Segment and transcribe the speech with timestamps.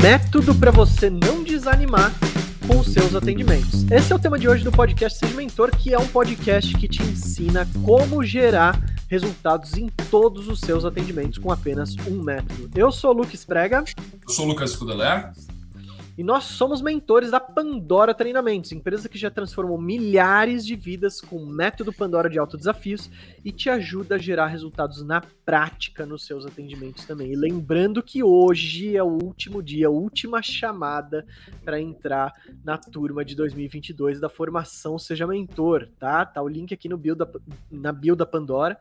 [0.00, 2.10] método para você não desanimar
[2.66, 3.84] com os seus atendimentos.
[3.90, 6.88] Esse é o tema de hoje do podcast Seja Mentor, que é um podcast que
[6.88, 12.70] te ensina como gerar resultados em todos os seus atendimentos com apenas um método.
[12.74, 13.84] Eu sou o Lucas Prega.
[14.26, 15.32] Eu sou o Lucas Scudeler.
[16.20, 21.36] E nós somos mentores da Pandora Treinamentos, empresa que já transformou milhares de vidas com
[21.36, 23.10] o método Pandora de autodesafios
[23.42, 27.32] e te ajuda a gerar resultados na prática nos seus atendimentos também.
[27.32, 31.24] E lembrando que hoje é o último dia, a última chamada
[31.64, 36.26] para entrar na turma de 2022 da formação Seja Mentor, tá?
[36.26, 37.26] Tá o link aqui no bio da,
[37.70, 38.78] na bio da Pandora.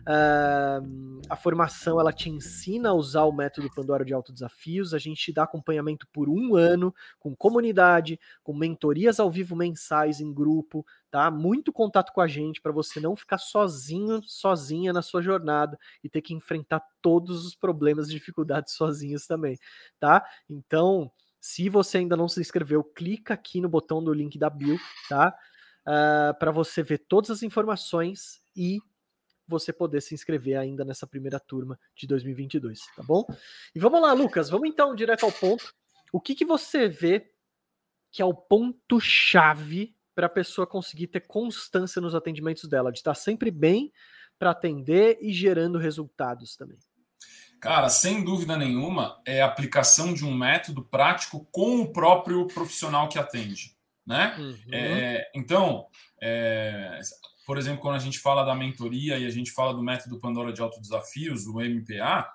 [0.00, 5.22] Uh, a formação ela te ensina a usar o método Pandora de autodesafios, a gente
[5.22, 10.32] te dá acompanhamento por um ano ano, com comunidade, com mentorias ao vivo mensais em
[10.32, 11.30] grupo, tá?
[11.30, 16.08] Muito contato com a gente para você não ficar sozinho, sozinha na sua jornada e
[16.08, 19.58] ter que enfrentar todos os problemas e dificuldades sozinhos também,
[19.98, 20.24] tá?
[20.48, 24.78] Então, se você ainda não se inscreveu, clica aqui no botão do link da bio,
[25.08, 25.36] tá?
[25.82, 28.80] Uh, para você ver todas as informações e
[29.48, 33.26] você poder se inscrever ainda nessa primeira turma de 2022, tá bom?
[33.74, 35.74] E vamos lá, Lucas, vamos então direto ao ponto.
[36.12, 37.30] O que, que você vê
[38.10, 43.14] que é o ponto-chave para a pessoa conseguir ter constância nos atendimentos dela, de estar
[43.14, 43.92] sempre bem
[44.38, 46.78] para atender e gerando resultados também?
[47.60, 53.08] Cara, sem dúvida nenhuma, é a aplicação de um método prático com o próprio profissional
[53.08, 53.76] que atende.
[54.06, 54.34] Né?
[54.38, 54.56] Uhum.
[54.72, 55.86] É, então,
[56.20, 57.00] é,
[57.46, 60.52] por exemplo, quando a gente fala da mentoria e a gente fala do método Pandora
[60.52, 62.32] de Autodesafios, o MPA,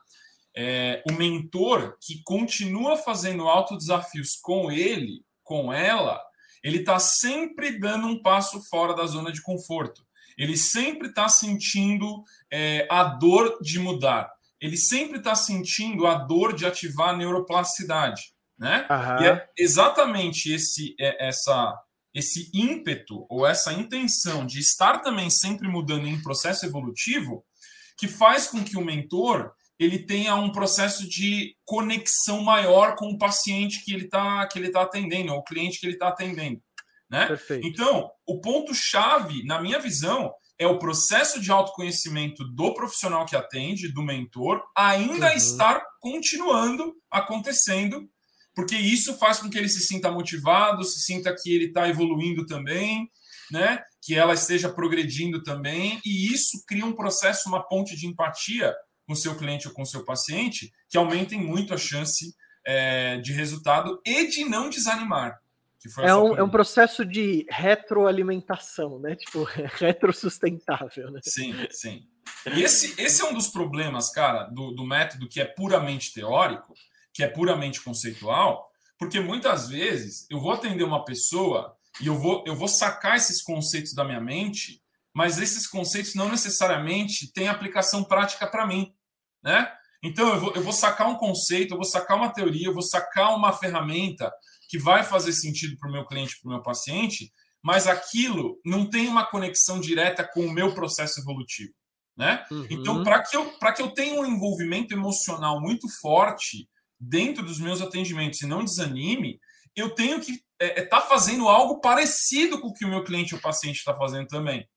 [0.55, 6.21] é, o mentor que continua fazendo autodesafios com ele, com ela,
[6.63, 10.03] ele está sempre dando um passo fora da zona de conforto.
[10.37, 14.31] Ele sempre está sentindo é, a dor de mudar.
[14.59, 18.33] Ele sempre está sentindo a dor de ativar a neuroplasticidade.
[18.57, 18.87] Né?
[18.89, 19.23] Uhum.
[19.23, 21.77] E é exatamente esse, é, essa,
[22.13, 27.45] esse ímpeto ou essa intenção de estar também sempre mudando em processo evolutivo
[27.97, 33.17] que faz com que o mentor ele tenha um processo de conexão maior com o
[33.17, 36.61] paciente que ele está que ele tá atendendo, ou o cliente que ele está atendendo.
[37.09, 37.27] Né?
[37.27, 37.67] Perfeito.
[37.67, 43.91] Então, o ponto-chave, na minha visão, é o processo de autoconhecimento do profissional que atende,
[43.91, 45.35] do mentor, ainda uhum.
[45.35, 48.09] estar continuando acontecendo,
[48.55, 52.45] porque isso faz com que ele se sinta motivado, se sinta que ele está evoluindo
[52.45, 53.09] também,
[53.51, 53.83] né?
[54.01, 58.73] que ela esteja progredindo também, e isso cria um processo, uma ponte de empatia
[59.05, 62.35] com seu cliente ou com seu paciente que aumentem muito a chance
[62.65, 65.39] é, de resultado e de não desanimar.
[65.99, 69.15] é, um, é um processo de retroalimentação, né?
[69.25, 71.19] Tipo, retrosustentável, né?
[71.23, 72.07] Sim, sim.
[72.53, 76.73] E esse, esse é um dos problemas, cara, do, do método que é puramente teórico,
[77.13, 82.43] que é puramente conceitual, porque muitas vezes eu vou atender uma pessoa e eu vou,
[82.47, 84.81] eu vou sacar esses conceitos da minha mente
[85.15, 88.93] mas esses conceitos não necessariamente têm aplicação prática para mim,
[89.45, 89.71] né?
[90.03, 92.81] Então eu vou, eu vou sacar um conceito, eu vou sacar uma teoria, eu vou
[92.81, 94.31] sacar uma ferramenta
[94.67, 97.31] que vai fazer sentido para o meu cliente, para o meu paciente,
[97.63, 101.73] mas aquilo não tem uma conexão direta com o meu processo evolutivo,
[102.17, 102.43] né?
[102.51, 102.67] Uhum.
[102.69, 106.67] Então para que eu para que eu tenha um envolvimento emocional muito forte
[106.99, 109.39] dentro dos meus atendimentos e não desanime,
[109.75, 113.03] eu tenho que estar é, é, tá fazendo algo parecido com o que o meu
[113.03, 114.67] cliente ou paciente está fazendo também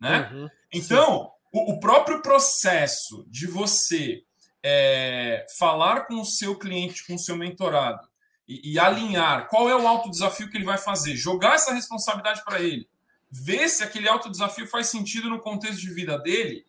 [0.00, 0.30] né?
[0.32, 4.22] Uhum, então, o, o, próprio processo de você
[4.62, 8.06] é, falar com o seu cliente, com o seu mentorado
[8.46, 12.42] e, e alinhar qual é o alto desafio que ele vai fazer, jogar essa responsabilidade
[12.44, 12.88] para ele,
[13.30, 16.66] ver se aquele alto desafio faz sentido no contexto de vida dele,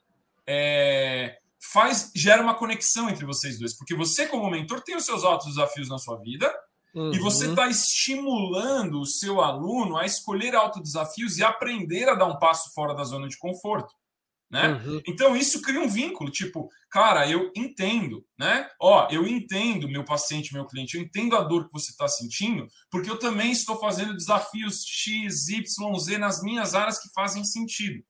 [0.47, 5.23] é, faz gera uma conexão entre vocês dois, porque você como mentor tem os seus
[5.23, 6.53] altos desafios na sua vida
[6.93, 7.13] Uhum.
[7.13, 12.39] E você está estimulando o seu aluno a escolher autodesafios e aprender a dar um
[12.39, 13.93] passo fora da zona de conforto.
[14.49, 14.67] Né?
[14.67, 15.01] Uhum.
[15.07, 18.67] Então isso cria um vínculo, tipo, cara, eu entendo, né?
[18.81, 22.67] Ó, eu entendo meu paciente, meu cliente, eu entendo a dor que você está sentindo,
[22.89, 28.03] porque eu também estou fazendo desafios X, Y, Z nas minhas áreas que fazem sentido.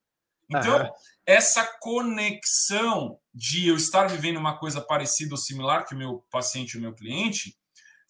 [0.50, 0.90] Então, uhum.
[1.26, 6.74] essa conexão de eu estar vivendo uma coisa parecida ou similar que o meu paciente
[6.74, 7.56] e o meu cliente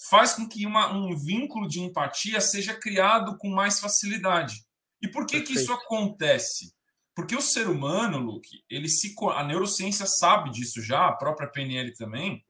[0.09, 4.63] faz com que uma, um vínculo de empatia seja criado com mais facilidade.
[5.01, 6.73] E por que, que isso acontece?
[7.19, 11.93] Porque o ser humano, Luke, ele se, a neurociência sabe disso já, a própria PNL
[11.93, 12.41] também,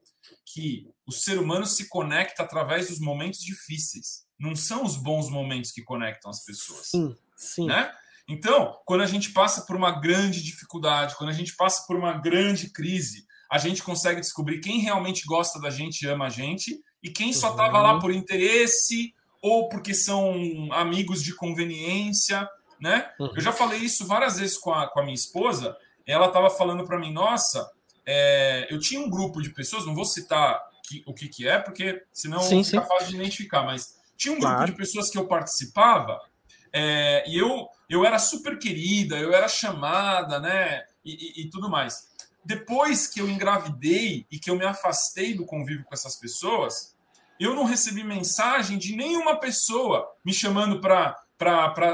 [0.46, 4.28] que o ser humano se conecta através dos momentos difíceis.
[4.40, 6.86] Não são os bons momentos que conectam as pessoas.
[6.86, 7.66] Sim, sim.
[7.66, 7.92] Né?
[8.28, 12.14] Então, quando a gente passa por uma grande dificuldade, quando a gente passa por uma
[12.14, 16.80] grande crise, a gente consegue descobrir quem realmente gosta da gente e ama a gente
[17.02, 22.48] e quem só estava lá por interesse ou porque são amigos de conveniência,
[22.80, 23.12] né?
[23.20, 23.34] Uhum.
[23.36, 25.76] Eu já falei isso várias vezes com a, com a minha esposa.
[26.06, 27.70] Ela estava falando para mim, nossa,
[28.06, 31.60] é, eu tinha um grupo de pessoas, não vou citar que, o que, que é,
[31.60, 32.88] porque senão sim, fica sim.
[32.88, 34.72] fácil de identificar, mas tinha um grupo claro.
[34.72, 36.20] de pessoas que eu participava
[36.74, 40.84] é, e eu, eu era super querida, eu era chamada, né?
[41.04, 42.10] E, e, e, tudo mais.
[42.44, 46.96] Depois que eu engravidei e que eu me afastei do convívio com essas pessoas,
[47.40, 51.18] eu não recebi mensagem de nenhuma pessoa me chamando para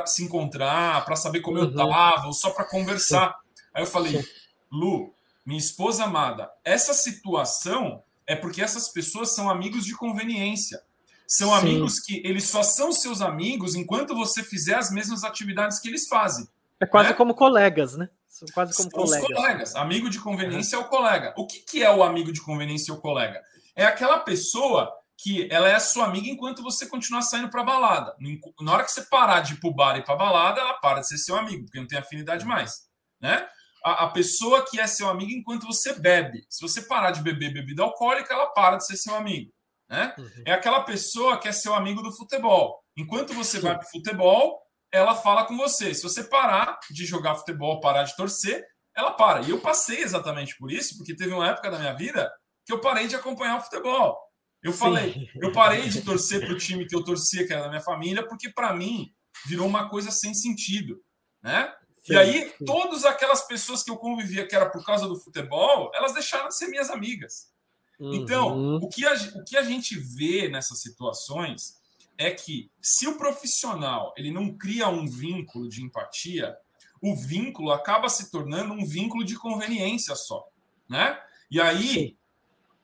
[0.05, 1.65] se encontrar, para saber como uhum.
[1.65, 3.35] eu estava, ou só para conversar.
[3.73, 4.23] Aí eu falei.
[4.71, 5.13] Lu,
[5.45, 10.81] minha esposa amada, essa situação é porque essas pessoas são amigos de conveniência.
[11.27, 11.55] São Sim.
[11.55, 16.07] amigos que eles só são seus amigos enquanto você fizer as mesmas atividades que eles
[16.07, 16.47] fazem.
[16.79, 17.15] É quase né?
[17.15, 18.09] como colegas, né?
[18.27, 19.29] São quase como colegas.
[19.29, 19.75] Os colegas.
[19.75, 20.83] Amigo de conveniência uhum.
[20.83, 21.33] é o colega.
[21.37, 23.41] O que, que é o amigo de conveniência ou colega?
[23.75, 24.91] É aquela pessoa
[25.25, 28.15] que ela é sua amiga enquanto você continuar saindo para balada.
[28.61, 31.07] Na hora que você parar de ir pro bar e para balada, ela para de
[31.07, 32.83] ser seu amigo, porque não tem afinidade mais,
[33.19, 33.49] né?
[33.83, 36.45] A, a, pessoa que é seu amigo enquanto você bebe.
[36.47, 39.51] Se você parar de beber bebida alcoólica, ela para de ser seu amigo,
[39.89, 40.13] né?
[40.15, 40.43] Uhum.
[40.45, 42.79] É aquela pessoa que é seu amigo do futebol.
[42.95, 44.61] Enquanto você vai pro futebol,
[44.91, 45.91] ela fala com você.
[45.95, 48.63] Se você parar de jogar futebol, parar de torcer,
[48.95, 49.41] ela para.
[49.41, 52.31] E eu passei exatamente por isso, porque teve uma época da minha vida
[52.63, 54.24] que eu parei de acompanhar o futebol.
[54.65, 55.29] Eu falei, Sim.
[55.35, 58.27] eu parei de torcer para o time que eu torcia, que era da minha família,
[58.27, 59.13] porque para mim
[59.45, 60.99] virou uma coisa sem sentido,
[61.39, 61.71] né?
[62.03, 65.91] Sim, e aí, todas aquelas pessoas que eu convivia, que era por causa do futebol,
[65.93, 67.51] elas deixaram de ser minhas amigas.
[67.99, 68.77] Então, uhum.
[68.77, 71.75] Então, o que, a, o que a gente vê nessas situações
[72.17, 76.57] é que se o profissional ele não cria um vínculo de empatia,
[76.99, 80.43] o vínculo acaba se tornando um vínculo de conveniência só,
[80.89, 81.21] né?
[81.51, 82.17] E aí, Sim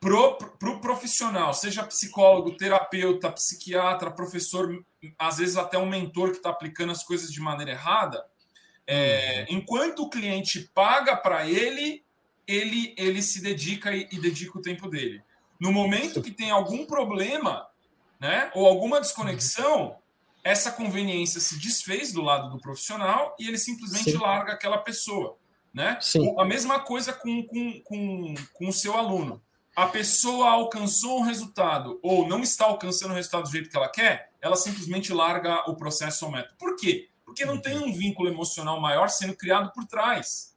[0.02, 4.84] pro, pro profissional, seja psicólogo, terapeuta, psiquiatra, professor,
[5.16, 8.26] às vezes até um mentor que está aplicando as coisas de maneira errada,
[8.84, 9.58] é, uhum.
[9.58, 12.04] enquanto o cliente paga para ele,
[12.48, 15.22] ele ele se dedica e, e, dedica o tempo dele.
[15.60, 17.68] No momento que tem algum problema,
[18.18, 19.96] né, ou alguma desconexão,
[20.42, 24.18] essa conveniência se desfez do lado do profissional e ele simplesmente Sim.
[24.18, 25.38] larga aquela pessoa,
[25.72, 25.96] né?
[26.00, 26.34] Sim.
[26.36, 29.40] A mesma coisa com, com, com, com o seu aluno
[29.74, 33.88] a pessoa alcançou um resultado ou não está alcançando o resultado do jeito que ela
[33.88, 36.54] quer, ela simplesmente larga o processo ou método.
[36.58, 37.08] Por quê?
[37.24, 40.52] Porque não tem um vínculo emocional maior sendo criado por trás.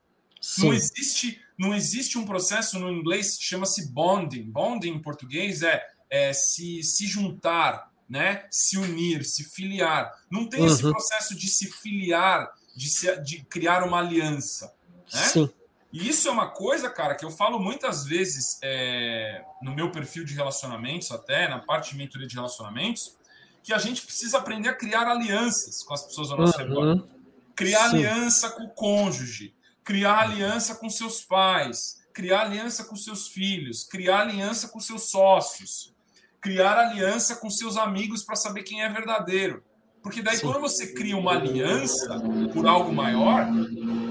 [0.57, 4.43] Não existe, não existe um processo no inglês que chama-se bonding.
[4.43, 8.45] Bonding em português é, é se, se juntar, né?
[8.51, 10.11] se unir, se filiar.
[10.29, 10.67] Não tem uhum.
[10.67, 14.73] esse processo de se filiar, de, se, de criar uma aliança.
[15.13, 15.21] Né?
[15.21, 15.49] Sim.
[15.95, 20.25] E isso é uma coisa, cara, que eu falo muitas vezes é, no meu perfil
[20.25, 23.15] de relacionamentos, até na parte de mentoria de relacionamentos,
[23.63, 26.67] que a gente precisa aprender a criar alianças com as pessoas ao nosso uhum.
[26.67, 27.07] redor.
[27.55, 27.95] Criar Sim.
[27.95, 29.55] aliança com o cônjuge,
[29.85, 35.93] criar aliança com seus pais, criar aliança com seus filhos, criar aliança com seus sócios,
[36.41, 39.63] criar aliança com seus amigos para saber quem é verdadeiro.
[40.05, 40.45] Porque daí, Sim.
[40.45, 42.21] quando você cria uma aliança
[42.53, 43.47] por algo maior,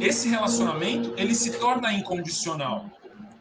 [0.01, 2.91] esse relacionamento ele se torna incondicional.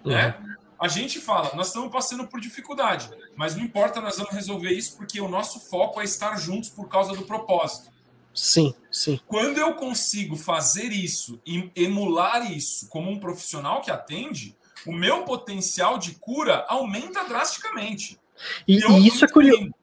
[0.05, 0.35] Né?
[0.39, 0.53] Uhum.
[0.79, 4.95] A gente fala, nós estamos passando por dificuldade, mas não importa, nós vamos resolver isso
[4.97, 7.91] porque o nosso foco é estar juntos por causa do propósito.
[8.31, 9.19] Sim, sim.
[9.25, 14.55] Quando eu consigo fazer isso e emular isso como um profissional que atende,
[14.85, 18.19] o meu potencial de cura aumenta drasticamente.
[18.67, 19.73] E, e isso é curioso.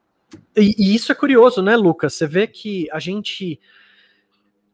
[0.57, 2.15] E, e, isso é curioso, né, Lucas?
[2.15, 3.61] Você vê que a gente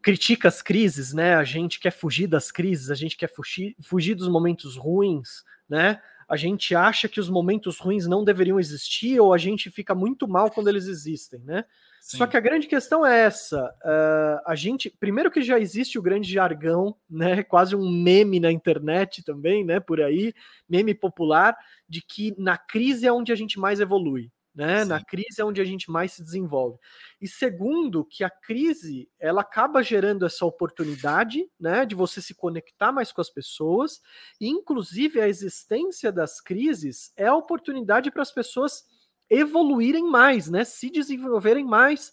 [0.02, 1.34] critica as crises, né?
[1.34, 6.00] A gente quer fugir das crises, a gente quer fugir, fugir dos momentos ruins, né?
[6.28, 10.26] A gente acha que os momentos ruins não deveriam existir ou a gente fica muito
[10.26, 11.64] mal quando eles existem, né?
[12.00, 12.18] Sim.
[12.18, 16.02] Só que a grande questão é essa: uh, a gente, primeiro que já existe o
[16.02, 17.42] grande jargão, né?
[17.42, 19.80] Quase um meme na internet também, né?
[19.80, 20.32] Por aí,
[20.68, 21.56] meme popular,
[21.88, 24.82] de que na crise é onde a gente mais evolui né?
[24.82, 24.88] Sim.
[24.88, 26.78] Na crise é onde a gente mais se desenvolve.
[27.20, 32.90] E segundo, que a crise ela acaba gerando essa oportunidade, né, de você se conectar
[32.90, 34.00] mais com as pessoas,
[34.40, 38.84] e inclusive a existência das crises é a oportunidade para as pessoas
[39.28, 42.10] evoluírem mais, né, se desenvolverem mais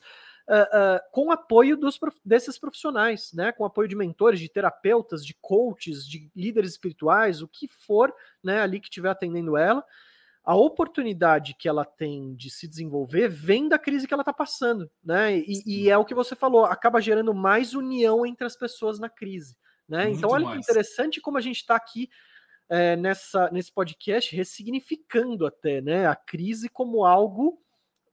[0.49, 5.33] uh, uh, com apoio dos, desses profissionais, né, com apoio de mentores, de terapeutas, de
[5.39, 9.85] coaches, de líderes espirituais, o que for, né, ali que estiver atendendo ela
[10.43, 14.91] a oportunidade que ela tem de se desenvolver vem da crise que ela está passando,
[15.03, 15.37] né?
[15.37, 19.09] E, e, é o que você falou, acaba gerando mais união entre as pessoas na
[19.09, 19.55] crise,
[19.87, 20.05] né?
[20.05, 22.09] Muito então olha que interessante como a gente está aqui
[22.69, 27.61] é, nessa, nesse podcast ressignificando até né, a crise como algo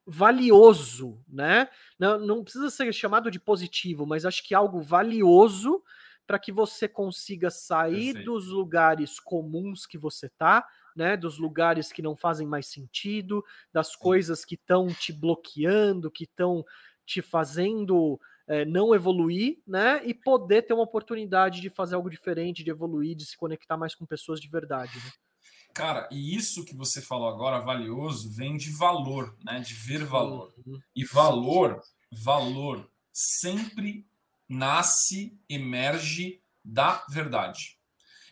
[0.05, 1.67] valioso, né?
[1.99, 5.83] Não, não precisa ser chamado de positivo, mas acho que algo valioso
[6.25, 8.31] para que você consiga sair Perfeito.
[8.31, 11.15] dos lugares comuns que você tá, né?
[11.15, 13.43] Dos lugares que não fazem mais sentido,
[13.73, 16.65] das coisas que estão te bloqueando, que estão
[17.05, 20.01] te fazendo é, não evoluir, né?
[20.05, 23.95] E poder ter uma oportunidade de fazer algo diferente, de evoluir, de se conectar mais
[23.95, 24.95] com pessoas de verdade.
[24.97, 25.11] Né?
[25.73, 29.59] Cara, e isso que você falou agora, valioso, vem de valor, né?
[29.59, 30.53] De ver valor.
[30.65, 30.79] Uhum.
[30.95, 31.81] E valor,
[32.11, 34.05] valor sempre
[34.47, 37.79] nasce, emerge da verdade.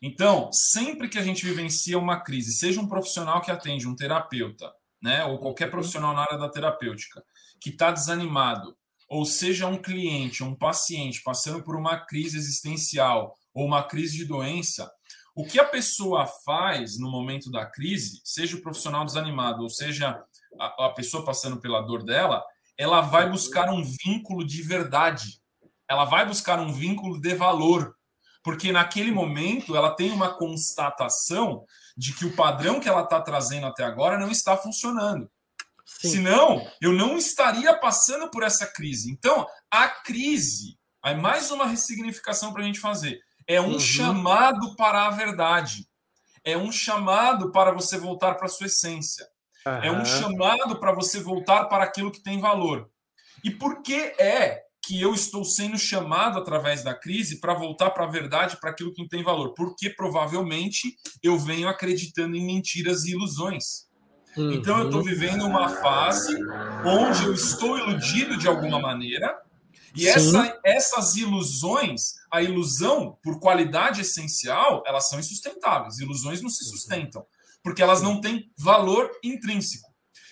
[0.01, 4.72] Então, sempre que a gente vivencia uma crise, seja um profissional que atende, um terapeuta,
[5.01, 5.72] né, ou qualquer uhum.
[5.72, 7.24] profissional na área da terapêutica,
[7.60, 8.77] que está desanimado,
[9.10, 14.25] ou seja um cliente, um paciente passando por uma crise existencial ou uma crise de
[14.25, 14.89] doença,
[15.36, 20.22] o que a pessoa faz no momento da crise, seja o profissional desanimado, ou seja
[20.60, 22.44] a, a pessoa passando pela dor dela,
[22.77, 25.41] ela vai buscar um vínculo de verdade.
[25.89, 27.96] Ela vai buscar um vínculo de valor.
[28.43, 31.65] Porque naquele momento ela tem uma constatação
[31.98, 35.29] de que o padrão que ela está trazendo até agora não está funcionando.
[35.86, 36.10] Sim.
[36.10, 39.12] Senão, eu não estaria passando por essa crise.
[39.12, 43.79] Então, a crise, aí mais uma ressignificação para a gente fazer, é um uhum.
[43.79, 45.88] chamado para a verdade.
[46.43, 49.27] É um chamado para você voltar para a sua essência.
[49.65, 49.74] Uhum.
[49.84, 52.89] É um chamado para você voltar para aquilo que tem valor.
[53.43, 58.05] E por que é que eu estou sendo chamado através da crise para voltar para
[58.05, 59.53] a verdade, para aquilo que tem valor?
[59.53, 63.88] Porque provavelmente eu venho acreditando em mentiras e ilusões.
[64.38, 64.53] Uhum.
[64.53, 66.36] Então eu estou vivendo uma fase
[66.86, 69.38] onde eu estou iludido de alguma maneira,
[69.95, 76.00] e essa, essas ilusões, a ilusão, por qualidade essencial, elas são insustentáveis.
[76.00, 76.71] Ilusões não se uhum.
[76.71, 77.25] sustentam,
[77.63, 79.88] porque elas não têm valor intrínseco.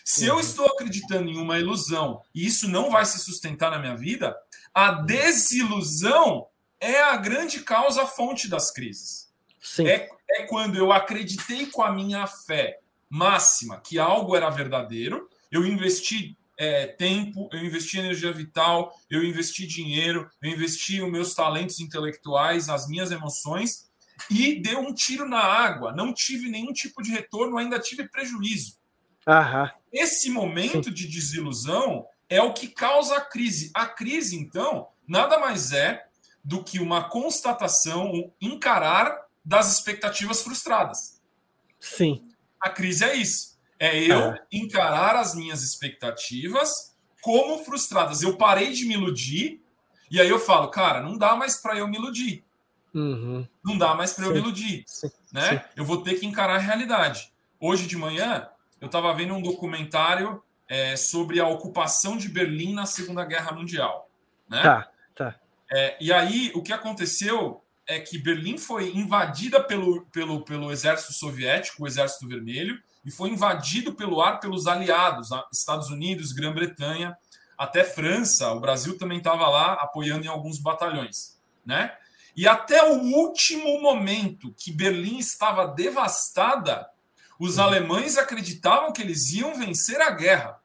[0.10, 3.94] Se eu estou acreditando em uma ilusão e isso não vai se sustentar na minha
[3.94, 4.34] vida,
[4.74, 6.48] a desilusão
[6.80, 9.30] é a grande causa, a fonte das crises.
[9.86, 15.66] É, é quando eu acreditei com a minha fé máxima que algo era verdadeiro, eu
[15.66, 21.82] investi é, tempo, eu investi energia vital, eu investi dinheiro, eu investi os meus talentos
[21.82, 23.90] intelectuais, as minhas emoções
[24.32, 25.92] e deu um tiro na água.
[25.92, 28.78] Não tive nenhum tipo de retorno, ainda tive prejuízo.
[29.28, 29.72] Aham.
[29.92, 33.72] Esse momento de desilusão é o que causa a crise.
[33.74, 36.06] A crise, então, nada mais é
[36.44, 41.22] do que uma constatação, um encarar das expectativas frustradas.
[41.80, 42.32] Sim.
[42.60, 43.58] A crise é isso.
[43.80, 44.42] É eu é.
[44.52, 48.22] encarar as minhas expectativas como frustradas.
[48.22, 49.62] Eu parei de me iludir
[50.10, 52.44] e aí eu falo, cara, não dá mais para eu me iludir.
[52.94, 53.48] Uhum.
[53.64, 54.84] Não dá mais para eu me iludir.
[54.88, 55.12] Sim.
[55.32, 55.50] Né?
[55.50, 55.66] Sim.
[55.76, 57.32] Eu vou ter que encarar a realidade.
[57.60, 58.48] Hoje de manhã,
[58.80, 64.10] eu estava vendo um documentário é, sobre a ocupação de Berlim na Segunda Guerra Mundial.
[64.50, 64.62] Né?
[64.62, 65.36] Tá, tá.
[65.72, 71.14] É, e aí, o que aconteceu é que Berlim foi invadida pelo, pelo, pelo exército
[71.14, 77.18] soviético, o Exército Vermelho, e foi invadido pelo ar pelos aliados, Estados Unidos, Grã-Bretanha,
[77.58, 78.52] até França.
[78.52, 81.96] O Brasil também estava lá apoiando em alguns batalhões, né?
[82.36, 86.88] E até o último momento que Berlim estava devastada,
[87.40, 87.64] os uhum.
[87.64, 90.60] alemães acreditavam que eles iam vencer a guerra.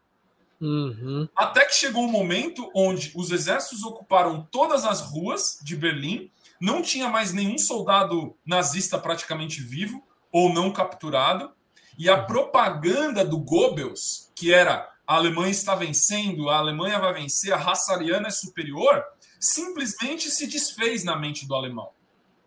[0.60, 1.28] Uhum.
[1.36, 6.80] Até que chegou um momento onde os exércitos ocuparam todas as ruas de Berlim não
[6.80, 10.00] tinha mais nenhum soldado nazista praticamente vivo
[10.30, 11.50] ou não capturado,
[11.98, 17.52] e a propaganda do Goebbels, que era a Alemanha está vencendo, a Alemanha vai vencer,
[17.52, 19.04] a raça ariana é superior,
[19.40, 21.90] simplesmente se desfez na mente do alemão.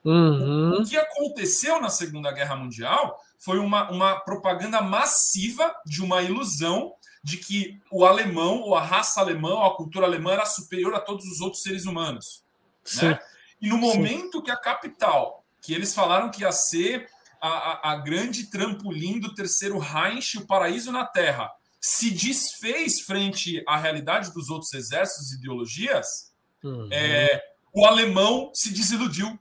[0.03, 0.81] Uhum.
[0.81, 6.93] O que aconteceu na Segunda Guerra Mundial foi uma, uma propaganda massiva de uma ilusão
[7.23, 10.99] de que o alemão, ou a raça alemã, ou a cultura alemã era superior a
[10.99, 12.43] todos os outros seres humanos.
[12.83, 13.09] Sim.
[13.09, 13.19] Né?
[13.61, 14.43] E no momento Sim.
[14.43, 17.07] que a capital, que eles falaram que ia ser
[17.41, 23.63] a, a, a, grande trampolim do terceiro Reich, o paraíso na Terra, se desfez frente
[23.67, 26.31] à realidade dos outros exércitos e ideologias,
[26.63, 26.89] uhum.
[26.91, 27.41] é,
[27.73, 29.39] o alemão se desiludiu.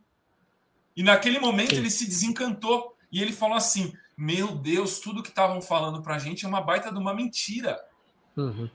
[0.97, 1.77] E naquele momento Sim.
[1.77, 2.94] ele se desencantou.
[3.15, 6.61] E ele falou assim: Meu Deus, tudo que estavam falando para a gente é uma
[6.61, 7.81] baita de uma mentira.
[8.37, 8.69] Uhum.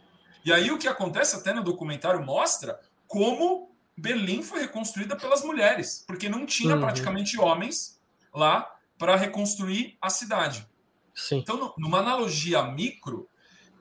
[0.45, 6.05] E aí o que acontece até no documentário mostra como Berlim foi reconstruída pelas mulheres,
[6.07, 6.81] porque não tinha uhum.
[6.81, 7.99] praticamente homens
[8.33, 10.65] lá para reconstruir a cidade.
[11.13, 11.39] Sim.
[11.39, 13.27] Então, numa analogia micro,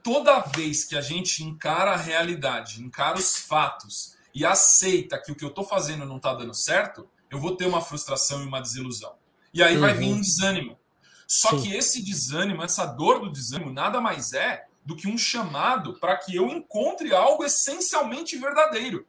[0.03, 5.37] toda vez que a gente encara a realidade, encara os fatos e aceita que o
[5.37, 8.61] que eu estou fazendo não está dando certo, eu vou ter uma frustração e uma
[8.61, 9.15] desilusão.
[9.52, 9.81] E aí uhum.
[9.81, 10.78] vai vir um desânimo.
[11.26, 11.62] Só Sim.
[11.62, 16.17] que esse desânimo, essa dor do desânimo, nada mais é do que um chamado para
[16.17, 19.07] que eu encontre algo essencialmente verdadeiro.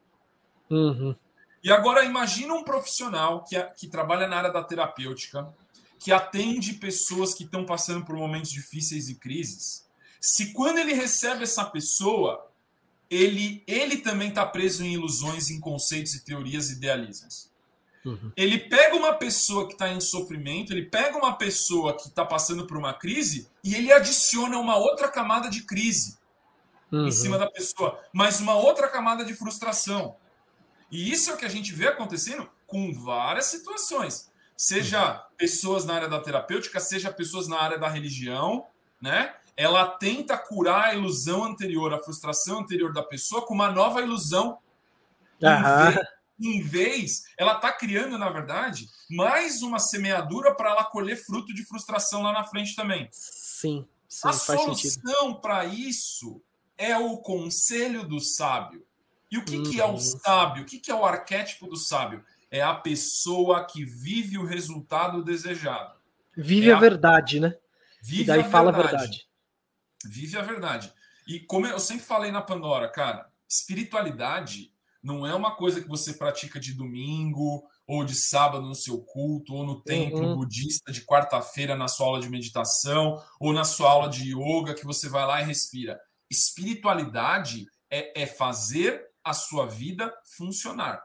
[0.70, 1.16] Uhum.
[1.64, 5.48] E agora imagina um profissional que, que trabalha na área da terapêutica,
[5.98, 9.86] que atende pessoas que estão passando por momentos difíceis e crises.
[10.20, 12.50] Se quando ele recebe essa pessoa,
[13.10, 17.49] ele, ele também está preso em ilusões, em conceitos e teorias idealistas.
[18.06, 18.32] Uhum.
[18.36, 22.66] Ele pega uma pessoa que está em sofrimento, ele pega uma pessoa que está passando
[22.66, 26.18] por uma crise e ele adiciona uma outra camada de crise
[26.92, 27.08] uhum.
[27.08, 30.16] em cima da pessoa, mas uma outra camada de frustração.
[30.92, 34.32] E isso é o que a gente vê acontecendo com várias situações.
[34.56, 38.66] Seja pessoas na área da terapêutica, seja pessoas na área da religião,
[39.02, 39.34] né?
[39.56, 44.58] Ela tenta curar a ilusão anterior, a frustração anterior da pessoa com uma nova ilusão.
[45.92, 46.08] Vez,
[46.40, 51.66] em vez, ela está criando, na verdade, mais uma semeadura para ela colher fruto de
[51.66, 53.10] frustração lá na frente também.
[53.12, 53.86] Sim.
[54.08, 56.42] sim a solução para isso
[56.78, 58.86] é o conselho do sábio.
[59.32, 59.64] E o que, uhum.
[59.64, 59.98] que é o uhum.
[59.98, 60.64] sábio?
[60.64, 62.24] O que, que é o arquétipo do sábio?
[62.50, 66.00] É a pessoa que vive o resultado desejado.
[66.36, 67.54] Vive é a, verdade, né?
[68.02, 69.28] Vive e daí a fala a verdade.
[70.06, 70.92] Vive a verdade.
[71.28, 76.14] E como eu sempre falei na Pandora, cara, espiritualidade não é uma coisa que você
[76.14, 80.36] pratica de domingo ou de sábado no seu culto, ou no templo uhum.
[80.36, 84.86] budista de quarta-feira na sua aula de meditação, ou na sua aula de yoga que
[84.86, 86.00] você vai lá e respira.
[86.30, 91.02] Espiritualidade é, é fazer a sua vida funcionar.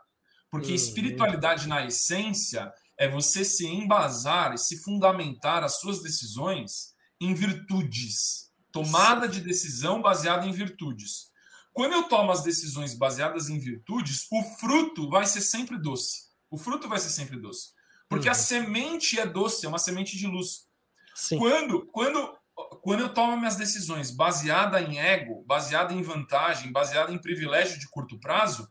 [0.50, 0.74] Porque uhum.
[0.74, 8.50] espiritualidade, na essência, é você se embasar e se fundamentar as suas decisões em virtudes.
[8.70, 11.32] Tomada de decisão baseada em virtudes.
[11.74, 16.28] Quando eu tomo as decisões baseadas em virtudes, o fruto vai ser sempre doce.
[16.50, 17.70] O fruto vai ser sempre doce.
[18.08, 18.32] Porque uhum.
[18.32, 20.68] a semente é doce, é uma semente de luz.
[21.14, 21.36] Sim.
[21.36, 22.34] Quando, quando
[22.82, 27.88] quando eu tomo minhas decisões baseada em ego, baseada em vantagem, baseada em privilégio de
[27.88, 28.68] curto prazo,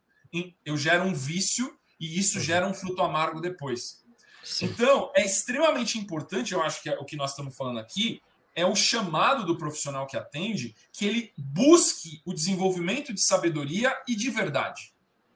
[0.64, 2.44] eu gero um vício e isso uhum.
[2.44, 4.02] gera um fruto amargo depois.
[4.44, 4.66] Sim.
[4.66, 8.22] Então, é extremamente importante, eu acho que é o que nós estamos falando aqui,
[8.56, 14.16] é o chamado do profissional que atende, que ele busque o desenvolvimento de sabedoria e
[14.16, 14.94] de verdade.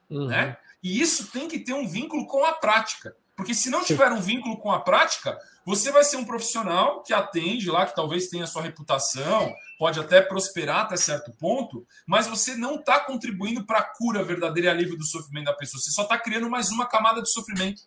[0.08, 0.26] Uhum.
[0.26, 0.56] Né?
[0.82, 3.14] E isso tem que ter um vínculo com a prática.
[3.36, 7.14] Porque se não tiver um vínculo com a prática, você vai ser um profissional que
[7.14, 12.56] atende lá, que talvez tenha sua reputação, pode até prosperar até certo ponto, mas você
[12.56, 15.80] não está contribuindo para a cura verdadeira e alívio do sofrimento da pessoa.
[15.80, 17.82] Você só está criando mais uma camada de sofrimento.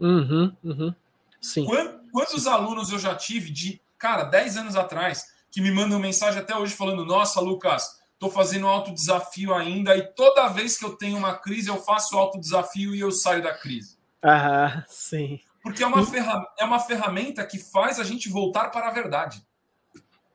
[0.00, 0.94] Uhum, uhum.
[1.40, 1.64] Sim.
[2.10, 2.48] Quantos Sim.
[2.48, 6.76] alunos eu já tive de, cara, 10 anos atrás, que me mandam mensagem até hoje
[6.76, 11.34] falando: Nossa, Lucas, estou fazendo alto desafio ainda, e toda vez que eu tenho uma
[11.34, 13.98] crise, eu faço alto desafio e eu saio da crise.
[14.22, 15.40] Ah, sim.
[15.60, 19.44] Porque é uma, ferra é uma ferramenta que faz a gente voltar para a verdade.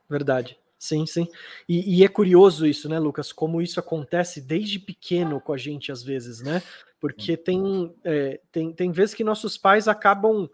[0.10, 0.60] Verdade.
[0.78, 1.30] Sim, sim.
[1.70, 3.32] E, e, é curioso isso, né, Lucas?
[3.32, 6.62] Como isso acontece desde pequeno com a gente, às vezes, né?
[7.00, 10.50] Porque tem, é, tem, tem vezes que nossos pais acabam,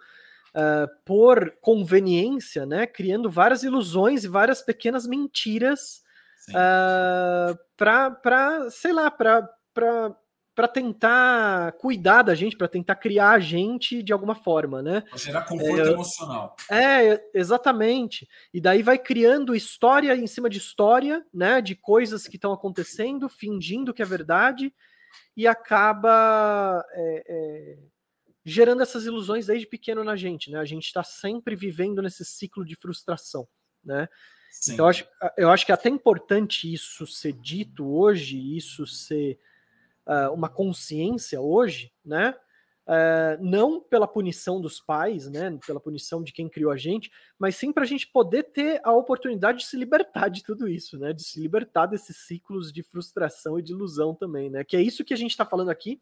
[0.55, 6.01] uh, por conveniência, né, criando várias ilusões e várias pequenas mentiras
[6.49, 9.49] uh, para, sei lá, para
[10.57, 15.01] para tentar cuidar da gente, para tentar criar a gente de alguma forma, né?
[15.01, 16.55] Pra gerar conforto é, emocional.
[16.71, 18.27] É, exatamente.
[18.51, 21.61] E daí vai criando história em cima de história, né?
[21.61, 24.73] De coisas que estão acontecendo, fingindo que é verdade,
[25.35, 27.77] e acaba é, é,
[28.49, 30.57] gerando essas ilusões desde pequeno na gente, né?
[30.57, 33.45] A gente está sempre vivendo nesse ciclo de frustração,
[33.83, 34.07] né?
[34.49, 34.73] Sim.
[34.73, 39.37] Então, eu acho, eu acho que é até importante isso ser dito hoje, isso ser
[40.05, 42.33] uh, uma consciência hoje, né?
[42.87, 47.57] Uh, não pela punição dos pais, né, pela punição de quem criou a gente, mas
[47.57, 51.11] sim para a gente poder ter a oportunidade de se libertar de tudo isso, né,
[51.11, 55.03] de se libertar desses ciclos de frustração e de ilusão também, né, que é isso
[55.03, 55.99] que a gente está falando aqui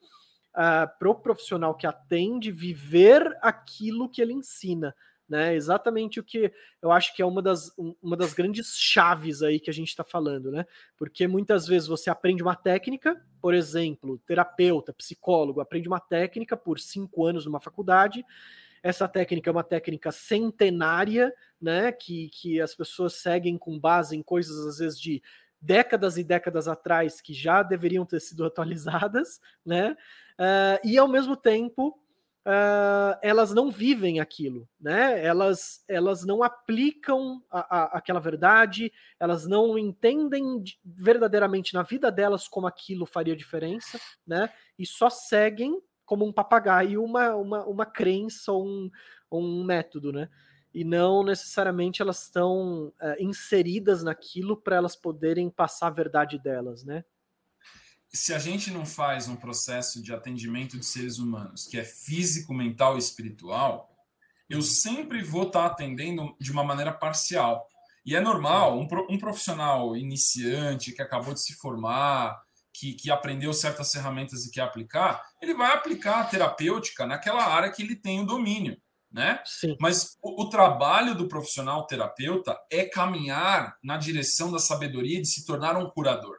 [0.55, 4.95] uh, ah, para o profissional que atende viver aquilo que ele ensina,
[5.27, 5.55] né?
[5.55, 9.69] Exatamente o que eu acho que é uma das, uma das grandes chaves aí que
[9.69, 10.65] a gente está falando, né?
[10.97, 16.79] Porque muitas vezes você aprende uma técnica, por exemplo, terapeuta, psicólogo, aprende uma técnica por
[16.79, 18.23] cinco anos numa faculdade.
[18.81, 21.91] Essa técnica é uma técnica centenária, né?
[21.91, 25.23] Que, que as pessoas seguem com base em coisas, às vezes, de
[25.65, 29.97] décadas e décadas atrás que já deveriam ter sido atualizadas, né?
[30.39, 31.97] Uh, e ao mesmo tempo
[32.45, 35.23] uh, elas não vivem aquilo, né?
[35.25, 42.47] Elas, elas não aplicam a, a, aquela verdade, elas não entendem verdadeiramente na vida delas
[42.47, 44.49] como aquilo faria diferença, né?
[44.77, 48.91] E só seguem como um papagaio uma, uma, uma crença, um,
[49.31, 50.29] um método, né?
[50.75, 56.83] E não necessariamente elas estão é, inseridas naquilo para elas poderem passar a verdade delas,
[56.83, 57.05] né?
[58.09, 62.53] Se a gente não faz um processo de atendimento de seres humanos que é físico,
[62.53, 63.89] mental e espiritual,
[64.49, 67.65] eu sempre vou estar tá atendendo de uma maneira parcial.
[68.05, 72.37] E é normal, um, um profissional iniciante que acabou de se formar,
[72.73, 77.71] que, que, aprendeu certas ferramentas e quer aplicar, ele vai aplicar a terapêutica naquela área
[77.71, 78.77] que ele tem o domínio,
[79.15, 79.41] né?
[79.45, 79.77] Sim.
[79.79, 85.45] Mas o, o, trabalho do profissional terapeuta é caminhar na direção da sabedoria de se
[85.45, 86.35] tornar um curador.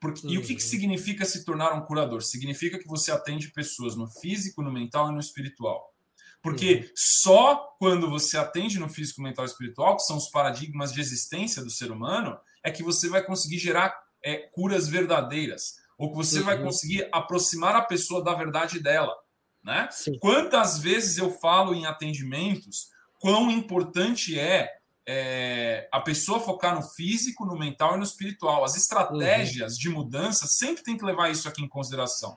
[0.00, 0.32] Porque, uhum.
[0.34, 0.68] E o que, que uhum.
[0.68, 2.22] significa se tornar um curador?
[2.22, 5.92] Significa que você atende pessoas no físico, no mental e no espiritual.
[6.40, 6.90] Porque uhum.
[6.94, 11.60] só quando você atende no físico, mental e espiritual, que são os paradigmas de existência
[11.60, 16.38] do ser humano, é que você vai conseguir gerar é, curas verdadeiras, ou que você
[16.38, 16.44] uhum.
[16.44, 19.12] vai conseguir aproximar a pessoa da verdade dela.
[19.62, 19.88] Né?
[19.90, 20.18] Sim.
[20.18, 24.68] Quantas vezes eu falo em atendimentos quão importante é,
[25.06, 28.64] é, a pessoa focar no físico, no mental e no espiritual.
[28.64, 29.78] As estratégias uhum.
[29.78, 32.36] de mudança sempre tem que levar isso aqui em consideração.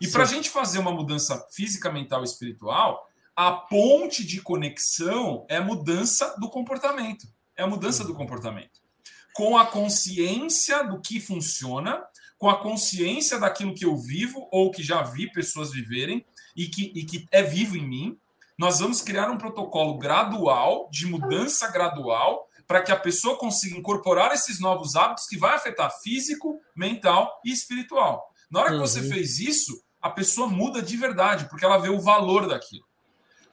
[0.00, 5.44] E para a gente fazer uma mudança física, mental e espiritual, a ponte de conexão
[5.48, 7.26] é a mudança do comportamento.
[7.56, 8.80] É a mudança do comportamento.
[9.34, 12.04] Com a consciência do que funciona,
[12.36, 16.24] com a consciência daquilo que eu vivo ou que já vi pessoas viverem
[16.58, 18.18] e que, e que é vivo em mim,
[18.58, 24.32] nós vamos criar um protocolo gradual, de mudança gradual, para que a pessoa consiga incorporar
[24.32, 28.28] esses novos hábitos que vai afetar físico, mental e espiritual.
[28.50, 29.08] Na hora que você uhum.
[29.08, 32.84] fez isso, a pessoa muda de verdade, porque ela vê o valor daquilo.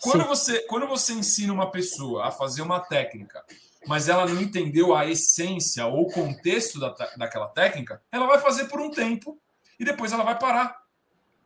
[0.02, 3.44] Quando você, quando você ensina uma pessoa a fazer uma técnica,
[3.88, 8.66] mas ela não entendeu a essência ou o contexto da, daquela técnica, ela vai fazer
[8.66, 9.40] por um tempo
[9.80, 10.76] e depois ela vai parar.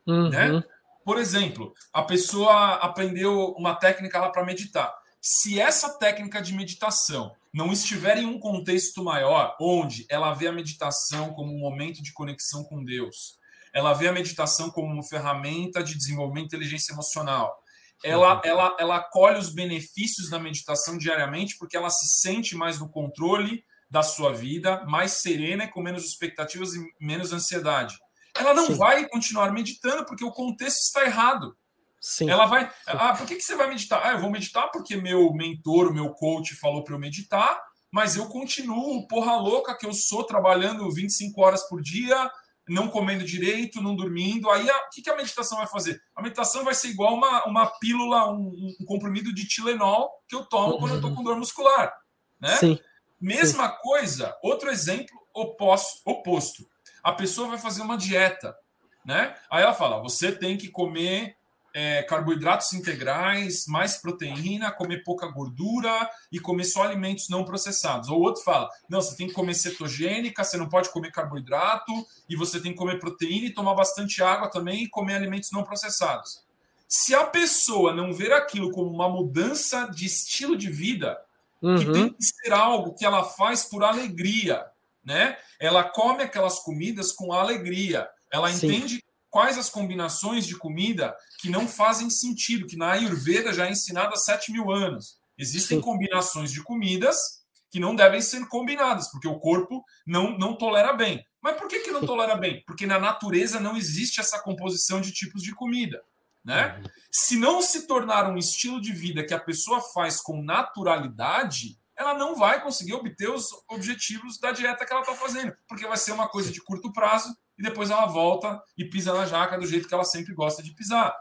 [0.06, 0.30] Uhum.
[0.30, 0.62] Né?
[1.04, 4.94] Por exemplo, a pessoa aprendeu uma técnica lá para meditar.
[5.20, 10.52] Se essa técnica de meditação não estiver em um contexto maior, onde ela vê a
[10.52, 13.38] meditação como um momento de conexão com Deus,
[13.72, 17.60] ela vê a meditação como uma ferramenta de desenvolvimento de inteligência emocional,
[18.02, 18.40] ela, uhum.
[18.44, 23.62] ela, ela colhe os benefícios da meditação diariamente porque ela se sente mais no controle
[23.90, 27.98] da sua vida, mais serena e com menos expectativas e menos ansiedade.
[28.34, 28.74] Ela não Sim.
[28.74, 31.56] vai continuar meditando porque o contexto está errado.
[32.00, 32.30] Sim.
[32.30, 32.66] Ela vai.
[32.66, 32.72] Sim.
[32.86, 34.00] Ah, por que, que você vai meditar?
[34.04, 38.16] Ah, eu vou meditar porque meu mentor, o meu coach falou para eu meditar, mas
[38.16, 42.30] eu continuo porra louca que eu sou, trabalhando 25 horas por dia,
[42.68, 44.48] não comendo direito, não dormindo.
[44.48, 46.00] Aí o que, que a meditação vai fazer?
[46.16, 50.46] A meditação vai ser igual uma, uma pílula, um, um comprimido de Tilenol que eu
[50.46, 51.92] tomo quando eu estou com dor muscular.
[52.40, 52.56] Né?
[52.56, 52.78] Sim.
[53.20, 53.74] Mesma Sim.
[53.82, 56.66] coisa, outro exemplo oposto, oposto.
[57.02, 58.56] A pessoa vai fazer uma dieta.
[59.04, 59.34] Né?
[59.50, 61.36] Aí ela fala: você tem que comer
[61.72, 68.08] é, carboidratos integrais, mais proteína, comer pouca gordura e comer só alimentos não processados.
[68.08, 71.92] Ou outro fala: não, você tem que comer cetogênica, você não pode comer carboidrato,
[72.28, 75.62] e você tem que comer proteína e tomar bastante água também e comer alimentos não
[75.62, 76.44] processados.
[76.88, 81.20] Se a pessoa não ver aquilo como uma mudança de estilo de vida,
[81.62, 81.76] uhum.
[81.78, 84.66] que tem que ser algo que ela faz por alegria,
[85.04, 85.36] né?
[85.58, 88.08] Ela come aquelas comidas com alegria.
[88.32, 88.66] Ela Sim.
[88.66, 93.70] entende quais as combinações de comida que não fazem sentido, que na Ayurveda já é
[93.70, 95.18] ensinado há 7 mil anos.
[95.38, 95.84] Existem Sim.
[95.84, 101.24] combinações de comidas que não devem ser combinadas, porque o corpo não, não tolera bem.
[101.40, 102.62] Mas por que, que não tolera bem?
[102.66, 106.02] Porque na natureza não existe essa composição de tipos de comida.
[106.44, 106.76] Né?
[106.76, 106.90] Uhum.
[107.12, 112.14] Se não se tornar um estilo de vida que a pessoa faz com naturalidade, ela
[112.14, 116.12] não vai conseguir obter os objetivos da dieta que ela está fazendo, porque vai ser
[116.12, 119.86] uma coisa de curto prazo e depois ela volta e pisa na jaca do jeito
[119.86, 121.14] que ela sempre gosta de pisar.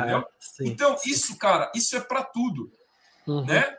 [0.00, 0.26] entendeu?
[0.40, 1.10] Sim, então, sim.
[1.10, 2.72] isso, cara, isso é para tudo.
[3.24, 3.44] Uhum.
[3.44, 3.76] Né?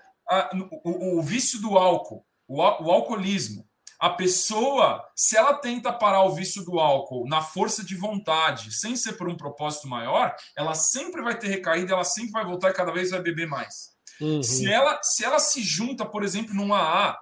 [0.53, 3.67] o, o, o, vício do álcool, o, o alcoolismo.
[3.99, 8.95] A pessoa, se ela tenta parar o vício do álcool na força de vontade, sem
[8.95, 12.73] ser por um propósito maior, ela sempre vai ter recaída, ela sempre vai voltar e
[12.73, 13.90] cada vez vai beber mais.
[14.21, 14.43] Uhum.
[14.43, 17.17] Se, ela, se ela se junta, por exemplo, num AA,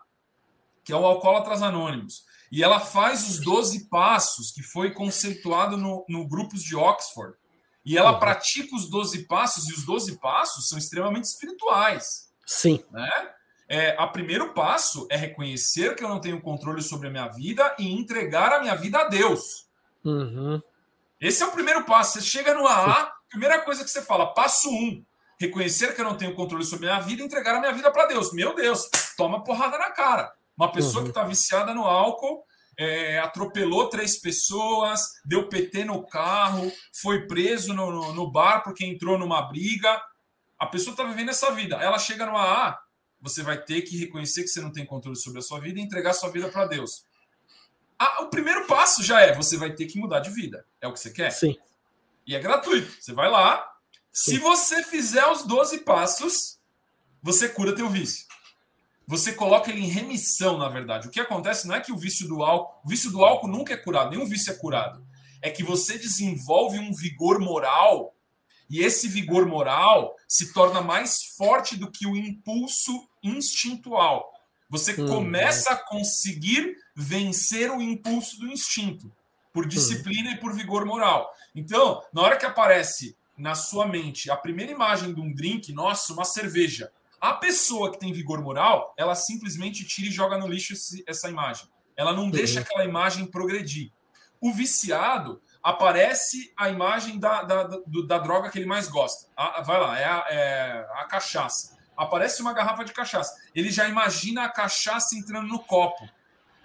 [0.84, 6.06] que é o Alcoólatras Anônimos, e ela faz os 12 passos que foi conceituado no,
[6.10, 7.38] no grupos de Oxford.
[7.86, 8.20] E ela uhum.
[8.20, 12.30] pratica os 12 passos, e os 12 passos são extremamente espirituais.
[12.46, 12.84] Sim.
[12.92, 13.10] Né?
[13.68, 17.76] É, a primeiro passo é reconhecer que eu não tenho controle sobre a minha vida
[17.78, 19.70] e entregar a minha vida a Deus.
[20.04, 20.62] Uhum.
[21.22, 22.14] Esse é o primeiro passo.
[22.14, 25.06] Você chega no AA, primeira coisa que você fala, passo um,
[25.40, 27.90] reconhecer que eu não tenho controle sobre a minha vida e entregar a minha vida
[27.92, 28.34] para Deus.
[28.34, 30.32] Meu Deus, toma porrada na cara.
[30.58, 31.04] Uma pessoa uhum.
[31.04, 32.44] que está viciada no álcool
[32.80, 38.86] é, atropelou três pessoas, deu PT no carro, foi preso no, no, no, bar porque
[38.86, 40.02] entrou numa briga.
[40.58, 41.76] A pessoa está vivendo essa vida.
[41.76, 42.80] Ela chega no AA,
[43.20, 45.82] você vai ter que reconhecer que você não tem controle sobre a sua vida e
[45.82, 47.04] entregar a sua vida para Deus.
[47.98, 50.66] Ah, o primeiro passo já é você vai ter que mudar de vida.
[50.80, 51.32] É o que você quer?
[51.32, 51.58] Sim.
[52.26, 52.90] E é gratuito.
[52.98, 53.70] Você vai lá.
[54.12, 56.60] Se você fizer os 12 passos,
[57.22, 58.26] você cura teu vício.
[59.08, 61.08] Você coloca ele em remissão, na verdade.
[61.08, 63.74] O que acontece não é que o vício do álcool, o vício do álcool nunca
[63.74, 65.04] é curado, nenhum vício é curado.
[65.42, 68.14] É que você desenvolve um vigor moral
[68.70, 74.32] e esse vigor moral se torna mais forte do que o impulso instintual.
[74.70, 75.74] Você hum, começa é.
[75.74, 79.12] a conseguir vencer o impulso do instinto
[79.52, 79.68] por hum.
[79.68, 80.34] disciplina hum.
[80.34, 81.34] e por vigor moral.
[81.56, 86.14] Então, na hora que aparece na sua mente a primeira imagem de um drink, nossa,
[86.14, 90.74] uma cerveja, a pessoa que tem vigor moral, ela simplesmente tira e joga no lixo
[90.74, 91.68] esse, essa imagem.
[91.98, 93.92] Ela não deixa aquela imagem progredir.
[94.40, 99.30] O viciado, aparece a imagem da, da, da, da droga que ele mais gosta.
[99.36, 101.78] A, vai lá, é a, é a, cachaça.
[101.96, 103.36] Aparece uma garrafa de cachaça.
[103.54, 106.08] Ele já imagina a cachaça entrando no copo.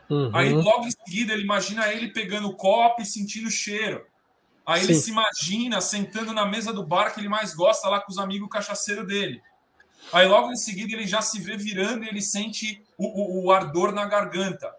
[0.08, 0.30] Uhum.
[0.32, 4.06] Aí logo em seguida ele imagina ele pegando o copo e sentindo o cheiro.
[4.66, 4.86] Aí Sim.
[4.86, 8.18] ele se imagina sentando na mesa do bar que ele mais gosta lá com os
[8.18, 9.42] amigos cachaceiros dele.
[10.12, 13.52] Aí logo em seguida ele já se vê virando e ele sente o, o, o
[13.52, 14.72] ardor na garganta.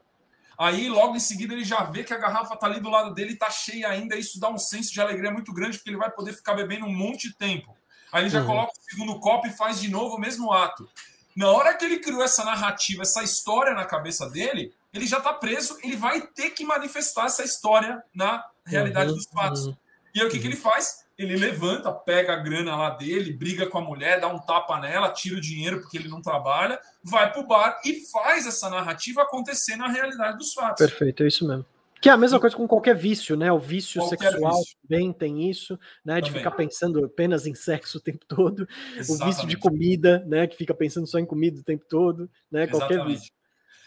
[0.58, 3.36] Aí, logo em seguida, ele já vê que a garrafa tá ali do lado dele,
[3.36, 4.15] tá cheia ainda.
[4.15, 6.93] Isso dá um senso de alegria muito grande, porque ele vai poder ficar bebendo um
[6.93, 7.76] monte de tempo.
[8.12, 8.48] Aí ele já uhum.
[8.48, 10.89] coloca o segundo copo e faz de novo o mesmo ato.
[11.36, 15.34] Na hora que ele criou essa narrativa, essa história na cabeça dele, ele já está
[15.34, 19.15] preso, ele vai ter que manifestar essa história na realidade uhum.
[19.15, 19.67] dos fatos.
[19.67, 19.75] Uhum.
[20.13, 21.06] E aí o que, que ele faz?
[21.17, 25.12] Ele levanta, pega a grana lá dele, briga com a mulher, dá um tapa nela,
[25.12, 29.78] tira o dinheiro porque ele não trabalha, vai pro bar e faz essa narrativa acontecer
[29.78, 30.86] na realidade dos fatos.
[30.86, 31.65] Perfeito, é isso mesmo.
[32.01, 33.51] Que é a mesma coisa com qualquer vício, né?
[33.51, 34.75] O vício qualquer sexual vício.
[34.88, 36.15] também tem isso, né?
[36.15, 36.39] De também.
[36.39, 38.67] ficar pensando apenas em sexo o tempo todo.
[38.95, 39.23] Exatamente.
[39.23, 40.45] O vício de comida, né?
[40.45, 42.67] Que fica pensando só em comida o tempo todo, né?
[42.67, 43.19] Qualquer Exatamente.
[43.19, 43.34] vício.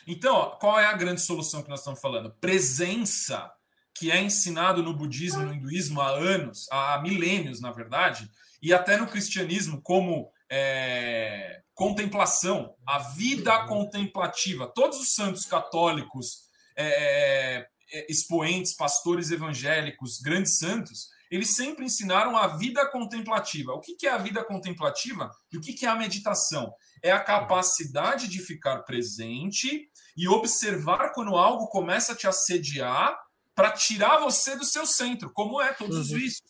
[0.06, 2.34] Então, qual é a grande solução que nós estamos falando?
[2.40, 3.52] Presença
[3.98, 8.30] que é ensinado no budismo, no hinduísmo há anos, há milênios, na verdade,
[8.62, 14.66] e até no cristianismo como é, contemplação, a vida contemplativa.
[14.74, 22.46] Todos os santos católicos, é, é, expoentes, pastores evangélicos, grandes santos, eles sempre ensinaram a
[22.56, 23.72] vida contemplativa.
[23.72, 26.72] O que é a vida contemplativa e o que é a meditação?
[27.02, 33.16] É a capacidade de ficar presente e observar quando algo começa a te assediar
[33.58, 36.02] para tirar você do seu centro, como é todos uhum.
[36.02, 36.48] os vícios.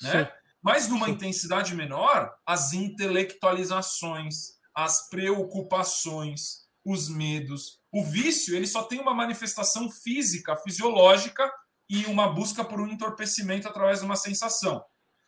[0.00, 0.32] Né?
[0.62, 1.12] Mas numa Sim.
[1.12, 7.80] intensidade menor, as intelectualizações, as preocupações, os medos.
[7.90, 11.52] O vício ele só tem uma manifestação física, fisiológica
[11.90, 14.80] e uma busca por um entorpecimento através de uma sensação.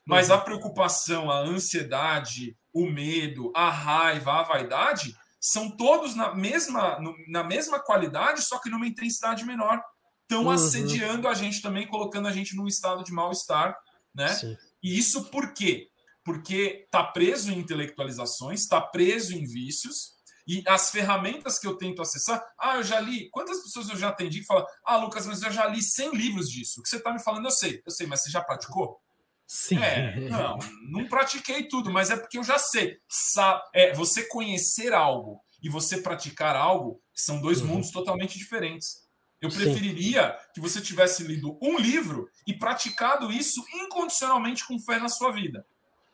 [0.07, 0.37] Mas uhum.
[0.37, 7.43] a preocupação, a ansiedade, o medo, a raiva, a vaidade são todos na mesma, na
[7.43, 9.83] mesma qualidade, só que numa intensidade menor
[10.31, 10.51] estão uhum.
[10.51, 13.77] assediando a gente também, colocando a gente num estado de mal-estar,
[14.15, 14.29] né?
[14.29, 14.57] Sim.
[14.81, 15.89] E isso por quê?
[16.25, 20.15] Porque está preso em intelectualizações, está preso em vícios,
[20.47, 24.09] e as ferramentas que eu tento acessar, ah, eu já li, quantas pessoas eu já
[24.09, 26.81] atendi que falam, ah, Lucas, mas eu já li 100 livros disso.
[26.81, 29.01] O que você está me falando, eu sei, eu sei, mas você já praticou?
[29.47, 29.79] Sim.
[29.79, 30.59] É, não,
[30.91, 32.99] não pratiquei tudo, mas é porque eu já sei.
[33.09, 37.69] Sa é, você conhecer algo e você praticar algo são dois uhum.
[37.69, 39.10] mundos totalmente diferentes.
[39.41, 40.49] Eu preferiria Sim.
[40.55, 45.65] que você tivesse lido um livro e praticado isso incondicionalmente com fé na sua vida.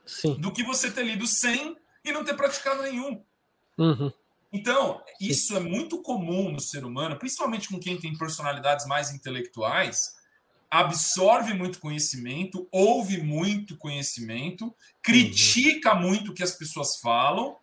[0.06, 0.34] Sim.
[0.34, 3.22] Do que você ter lido 100 e não ter praticado nenhum.
[3.76, 4.12] Uhum.
[4.52, 5.56] Então, isso Sim.
[5.56, 10.14] é muito comum no ser humano, principalmente com quem tem personalidades mais intelectuais,
[10.70, 16.02] absorve muito conhecimento, ouve muito conhecimento, critica uhum.
[16.02, 17.56] muito o que as pessoas falam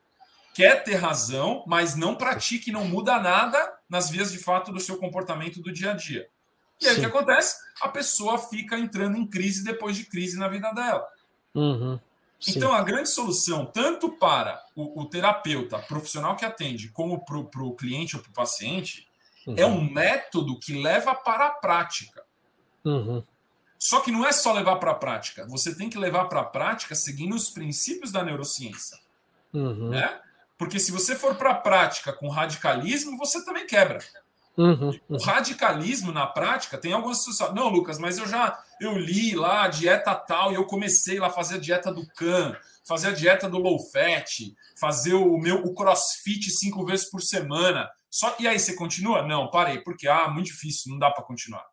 [0.53, 4.79] quer ter razão, mas não pratica e não muda nada nas vias de fato do
[4.79, 6.27] seu comportamento do dia a dia.
[6.81, 6.99] E aí Sim.
[6.99, 7.57] o que acontece?
[7.81, 11.07] A pessoa fica entrando em crise depois de crise na vida dela.
[11.53, 11.99] Uhum.
[12.45, 17.75] Então, a grande solução, tanto para o, o terapeuta profissional que atende, como para o
[17.75, 19.07] cliente ou para o paciente,
[19.47, 19.55] uhum.
[19.57, 22.23] é um método que leva para a prática.
[22.83, 23.23] Uhum.
[23.79, 26.45] Só que não é só levar para a prática, você tem que levar para a
[26.45, 28.97] prática seguindo os princípios da neurociência.
[29.53, 29.89] Uhum.
[29.89, 30.21] Né?
[30.63, 33.99] Porque se você for para a prática com radicalismo, você também quebra.
[34.57, 34.99] Uhum, uhum.
[35.09, 37.53] O radicalismo na prática tem algumas pessoas.
[37.53, 41.27] Não, Lucas, mas eu já eu li lá a dieta tal e eu comecei lá
[41.27, 42.55] a fazer a dieta do can,
[42.87, 47.89] fazer a dieta do low fat, fazer o meu o crossfit cinco vezes por semana.
[48.09, 49.21] Só e aí você continua?
[49.21, 51.65] Não, parei, porque ah, muito difícil, não dá para continuar.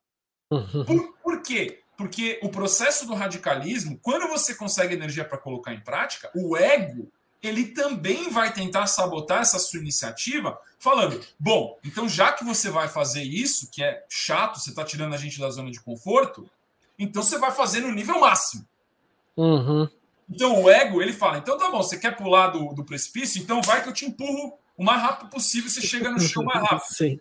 [0.50, 0.84] Uhum.
[0.84, 1.80] Por, por quê?
[1.96, 7.08] Porque o processo do radicalismo, quando você consegue energia para colocar em prática, o ego
[7.42, 12.88] ele também vai tentar sabotar essa sua iniciativa, falando: bom, então já que você vai
[12.88, 16.48] fazer isso, que é chato, você está tirando a gente da zona de conforto,
[16.98, 18.66] então você vai fazer no nível máximo.
[19.36, 19.88] Uhum.
[20.28, 23.62] Então o ego, ele fala: então tá bom, você quer pular do, do precipício, então
[23.62, 26.88] vai que eu te empurro o mais rápido possível, você chega no chão mais rápido.
[26.94, 27.20] Sim.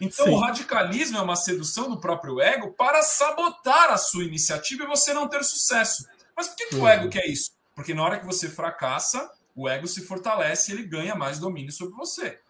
[0.00, 0.32] Então Sim.
[0.32, 5.14] o radicalismo é uma sedução do próprio ego para sabotar a sua iniciativa e você
[5.14, 6.06] não ter sucesso.
[6.36, 6.88] Mas por que, que o Uhum.
[6.88, 7.52] ego quer isso?
[7.74, 11.72] Porque na hora que você fracassa, o ego se fortalece e ele ganha mais domínio
[11.72, 12.40] sobre você.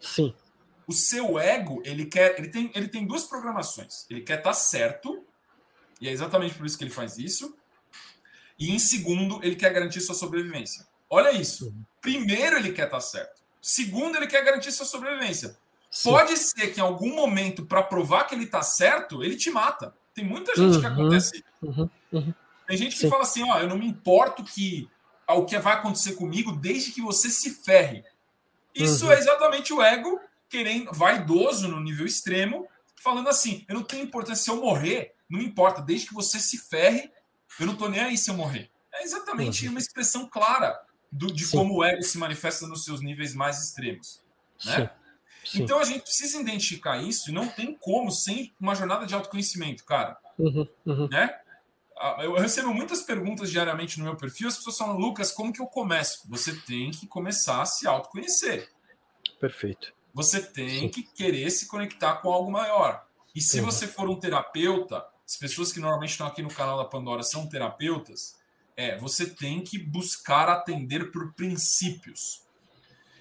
[0.00, 0.34] Sim.
[0.86, 4.06] O seu ego, ele quer, ele tem, ele tem duas programações.
[4.08, 5.24] Ele quer estar certo,
[6.00, 7.54] e é exatamente por isso que ele faz isso.
[8.58, 10.86] E em segundo, ele quer garantir sua sobrevivência.
[11.10, 11.74] Olha isso.
[12.00, 13.42] Primeiro, ele quer estar certo.
[13.60, 15.56] Segundo, ele quer garantir sua sobrevivência.
[15.90, 16.10] Sim.
[16.10, 19.94] Pode ser que em algum momento, para provar que ele está certo, ele te mata.
[20.14, 20.92] Tem muita gente que Uhum.
[20.92, 21.44] acontece.
[21.62, 21.90] Uhum.
[22.12, 22.34] Uhum.
[22.66, 23.10] Tem gente que Sim.
[23.10, 24.88] fala assim: ó, eu não me importo que
[25.28, 28.02] ao que vai acontecer comigo, desde que você se ferre.
[28.74, 29.12] Isso Uhum.
[29.12, 32.66] é exatamente o ego querendo, vaidoso no nível extremo,
[33.02, 36.56] falando assim: eu não tenho importância se eu morrer, não importa, desde que você se
[36.58, 37.12] ferre,
[37.60, 38.70] eu não tô nem aí se eu morrer.
[38.92, 39.72] É exatamente Uhum.
[39.72, 40.80] uma expressão clara
[41.12, 41.58] do- de Sim.
[41.58, 44.20] como o ego se manifesta nos seus níveis mais extremos.
[44.64, 44.76] Né?
[44.76, 44.88] Sim.
[45.58, 45.62] Sim.
[45.62, 49.84] Então a gente precisa identificar isso e não tem como sem uma jornada de autoconhecimento,
[49.84, 50.18] cara.
[50.38, 50.66] Uhum.
[50.84, 51.08] Uhum.
[51.08, 51.38] Né?
[52.00, 55.60] Ah, Eu recebo muitas perguntas diariamente no meu perfil, as pessoas falam, Lucas, como que
[55.60, 56.22] eu começo?
[56.28, 58.70] Você tem que começar a se autoconhecer.
[59.40, 59.92] Perfeito.
[60.14, 60.88] Você tem Sim.
[60.88, 63.04] que querer se conectar com algo maior.
[63.34, 63.66] E se Uhum.
[63.66, 67.46] você for um terapeuta, as pessoas que normalmente estão aqui no canal da Pandora são
[67.48, 68.36] terapeutas,
[68.76, 72.42] é, você tem que buscar atender por princípios.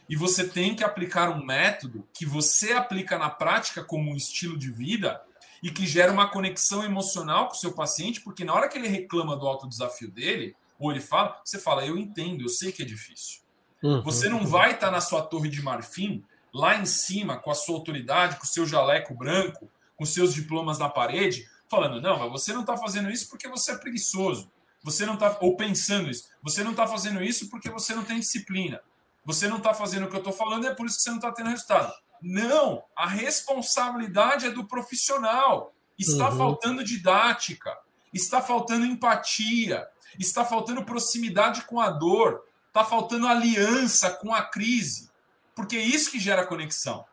[0.10, 4.58] E você tem que aplicar um método que você aplica na prática como um estilo
[4.58, 5.22] de vida
[5.62, 8.88] e que gera uma conexão emocional com o seu paciente, porque na hora que ele
[8.88, 12.84] reclama do alto desafio dele, ou ele fala, você fala, eu entendo, eu sei que
[12.84, 13.42] é difícil.
[13.82, 14.02] Uhum.
[14.04, 17.76] Você não vai estar na sua torre de marfim, lá em cima, com a sua
[17.76, 22.54] autoridade, com o seu jaleco branco, com seus diplomas na parede, falando, não, mas você
[22.54, 24.52] não está fazendo isso porque você é preguiçoso.
[24.84, 28.20] Você não está, ou pensando isso, você não está fazendo isso porque você não tem
[28.20, 28.80] disciplina.
[29.26, 31.18] Você não está fazendo o que eu estou falando, é por isso que você não
[31.18, 31.94] está tendo resultado.
[32.22, 35.74] Não, a responsabilidade é do profissional.
[35.98, 36.38] Está Uhum.
[36.38, 37.76] faltando didática,
[38.14, 39.88] está faltando empatia,
[40.20, 45.10] está faltando proximidade com a dor, está faltando aliança com a crise,
[45.56, 47.06] porque é isso que gera conexão.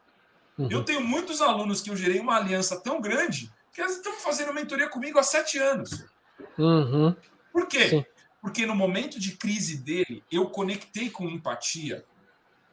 [0.58, 0.68] Uhum.
[0.70, 4.52] Eu tenho muitos alunos que eu gerei uma aliança tão grande que eles estão fazendo
[4.54, 6.04] mentoria comigo há sete anos.
[6.58, 7.16] Uhum.
[7.52, 7.88] Por quê?
[7.88, 8.04] Sim.
[8.40, 12.04] Porque no momento de crise dele, eu conectei com empatia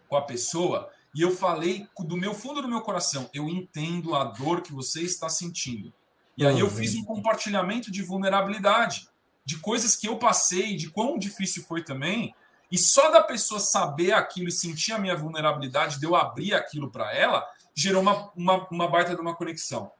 [0.09, 4.23] com a pessoa e eu falei do meu fundo do meu coração, eu entendo a
[4.23, 5.93] dor que você está sentindo.
[6.37, 9.07] E aí eu fiz um compartilhamento de vulnerabilidade,
[9.43, 12.33] de coisas que eu passei, de quão difícil foi também.
[12.71, 16.89] E só da pessoa saber aquilo e sentir a minha vulnerabilidade, de eu abrir aquilo
[16.89, 17.45] para ela,
[17.75, 19.91] gerou uma, uma, uma baita de uma conexão.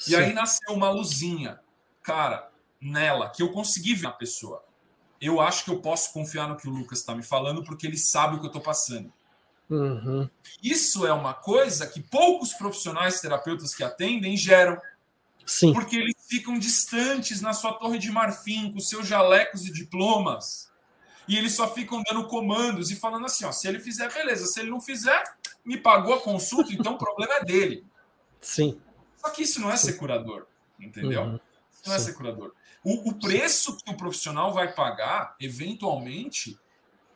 [0.00, 0.16] E Sim.
[0.16, 1.60] aí nasceu uma luzinha,
[2.02, 2.50] cara,
[2.80, 4.64] nela, que eu consegui ver na pessoa.
[5.20, 7.96] Eu acho que eu posso confiar no que o Lucas está me falando, porque ele
[7.96, 9.12] sabe o que eu estou passando.
[9.68, 10.28] Uhum.
[10.62, 14.80] Isso é uma coisa que poucos profissionais terapeutas que atendem geram,
[15.44, 15.72] Sim.
[15.72, 20.70] porque eles ficam distantes na sua torre de marfim, com seus jalecos e diplomas.
[21.28, 24.46] E eles só ficam dando comandos e falando assim: ó, se ele fizer, beleza.
[24.46, 25.22] Se ele não fizer,
[25.64, 27.84] me pagou a consulta, então o problema é dele.
[28.40, 28.80] Sim.
[29.16, 30.46] Só que isso não é ser curador,
[30.78, 31.22] entendeu?
[31.22, 31.40] Uhum.
[31.72, 32.04] Isso não é Sim.
[32.04, 32.52] ser curador.
[32.84, 36.56] O, o preço que o profissional vai pagar, eventualmente,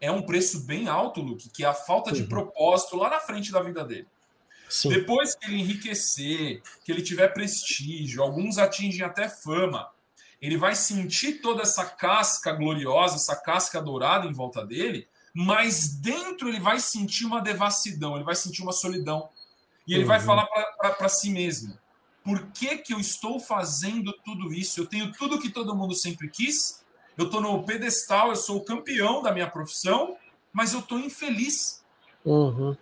[0.01, 2.29] é um preço bem alto, Luke, que é a falta de Uhum.
[2.29, 4.07] propósito lá na frente da vida dele.
[4.69, 4.89] Sim.
[4.89, 9.91] Depois que ele enriquecer, que ele tiver prestígio, alguns atingem até fama,
[10.41, 16.49] ele vai sentir toda essa casca gloriosa, essa casca dourada em volta dele, mas dentro
[16.49, 19.29] ele vai sentir uma devassidão, ele vai sentir uma solidão.
[19.87, 20.25] E ele vai Uhum.
[20.27, 21.77] falar para si mesmo:
[22.25, 24.81] por que, que eu estou fazendo tudo isso?
[24.81, 26.80] Eu tenho tudo que todo mundo sempre quis,
[27.17, 30.17] eu estou no pedestal, eu sou o campeão da minha profissão,
[30.53, 31.85] mas eu estou infeliz.
[32.25, 32.77] Uhum.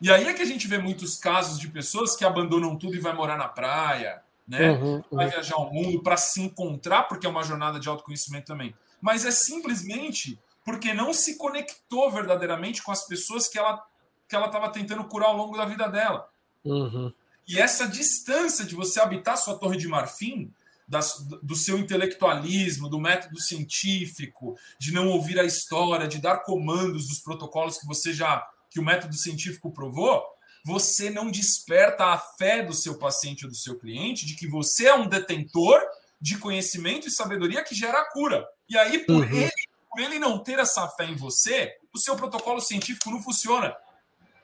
[0.00, 3.00] E aí é que a gente vê muitos casos de pessoas que abandonam tudo e
[3.00, 4.70] vai morar na praia, né?
[4.70, 5.02] Uhum.
[5.10, 5.30] Vai Uhum.
[5.32, 8.74] viajar ao mundo para se encontrar, porque é uma jornada de autoconhecimento também.
[9.00, 13.84] Mas é simplesmente porque não se conectou verdadeiramente com as pessoas que ela
[14.28, 16.28] que ela estava tentando curar ao longo da vida dela.
[16.62, 17.10] Uhum.
[17.48, 20.52] E essa distância de você habitar sua torre de marfim,
[20.88, 27.08] das- do seu intelectualismo, do método científico, de não ouvir a história, de dar comandos
[27.08, 30.22] dos protocolos que você já que o método científico provou,
[30.64, 34.86] você não desperta a fé do seu paciente ou do seu cliente de que você
[34.88, 35.80] é um detentor
[36.20, 38.46] de conhecimento e sabedoria que gera a cura.
[38.68, 39.36] E aí, por, Uhum.
[39.36, 39.52] ele,
[39.90, 43.74] por ele não ter essa fé em você, o o seu protocolo científico não funciona.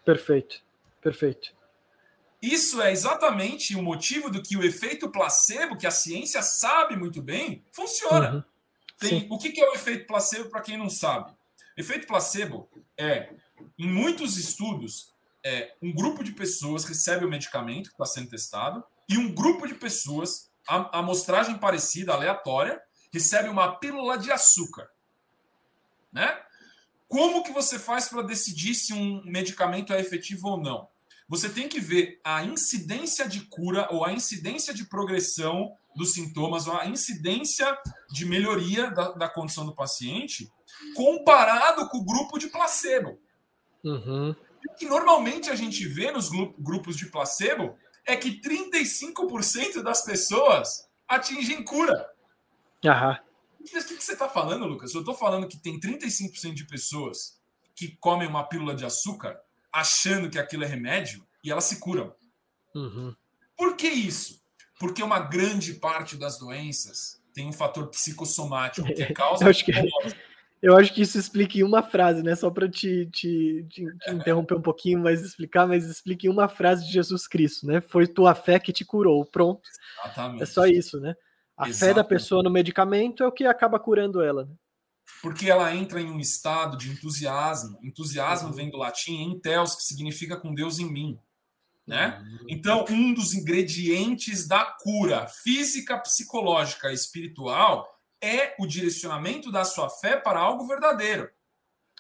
[0.04, 0.60] Perfeito,
[1.00, 1.54] perfeito.
[2.44, 7.22] Isso é exatamente o motivo do que o efeito placebo, que a ciência sabe muito
[7.22, 8.34] bem, funciona.
[8.34, 8.44] Uhum.
[8.98, 11.32] Tem, o que, é o efeito placebo para quem não sabe?
[11.74, 12.68] Efeito placebo
[12.98, 13.30] é,
[13.78, 18.84] em muitos estudos, é, um grupo de pessoas recebe o medicamento que está sendo testado
[19.08, 22.78] e um grupo de pessoas, a amostragem parecida, aleatória,
[23.10, 24.90] recebe uma pílula de açúcar.
[26.12, 26.38] Né?
[27.08, 30.92] Como que você faz para decidir se um medicamento é efetivo ou não?
[31.28, 36.66] Você tem que ver a incidência de cura ou a incidência de progressão dos sintomas,
[36.66, 37.66] ou a incidência
[38.10, 40.50] de melhoria da, da condição do paciente,
[40.94, 43.18] comparado com o grupo de placebo.
[43.82, 44.34] Uhum.
[44.68, 50.88] O que normalmente a gente vê nos grupos de placebo é que 35% das pessoas
[51.06, 52.10] atingem cura.
[52.84, 53.18] Aham.
[53.60, 54.92] O que, que você está falando, Lucas?
[54.92, 57.40] Eu estou falando que tem 35% de pessoas
[57.74, 59.40] que comem uma pílula de açúcar
[59.74, 62.14] achando que aquilo é remédio e elas se curam.
[62.72, 63.12] Uhum.
[63.56, 64.40] Por que isso?
[64.78, 69.44] Porque uma grande parte das doenças tem um fator psicossomático que causa.
[69.44, 69.72] eu, acho que,
[70.62, 72.36] eu acho que isso explica em uma frase, né?
[72.36, 76.48] Só para te, te, te, te interromper um pouquinho, mas explicar, mas explique em uma
[76.48, 77.80] frase de Jesus Cristo, né?
[77.80, 79.24] Foi tua fé que te curou.
[79.24, 79.68] Pronto.
[80.04, 80.42] Exatamente.
[80.42, 81.16] É só isso, né?
[81.56, 81.78] A Exatamente.
[81.78, 84.44] fé da pessoa no medicamento é o que acaba curando ela.
[84.44, 84.52] Né?
[85.22, 87.78] Porque ela entra em um estado de entusiasmo.
[87.82, 88.54] Entusiasmo uhum.
[88.54, 91.18] vem do latim enteos, que significa com Deus em mim.
[91.86, 92.18] Né?
[92.18, 92.46] Uhum.
[92.48, 97.86] Então, um dos ingredientes da cura física, psicológica e espiritual
[98.20, 101.30] é o direcionamento da sua fé para algo verdadeiro.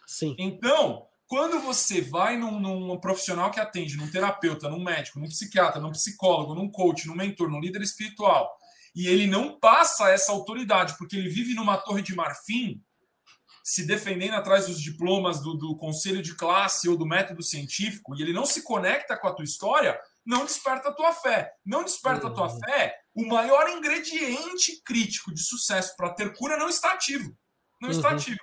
[0.06, 0.34] Sim.
[0.38, 5.80] Então, quando você vai num, num, profissional que atende, num terapeuta, num médico, num psiquiatra,
[5.80, 8.56] num psicólogo, num coach, num mentor, num líder espiritual,
[8.94, 12.82] e ele não passa essa autoridade porque ele vive numa torre de marfim,
[13.64, 18.20] se defendendo atrás dos diplomas do, do conselho de classe ou do método científico, e
[18.20, 21.50] ele não se conecta com a tua história, não desperta a tua fé.
[21.64, 22.60] Não desperta a tua uhum.
[22.60, 27.34] fé, o maior ingrediente crítico de sucesso para ter cura não está ativo.
[27.80, 27.96] Não uhum.
[27.96, 28.40] está ativo.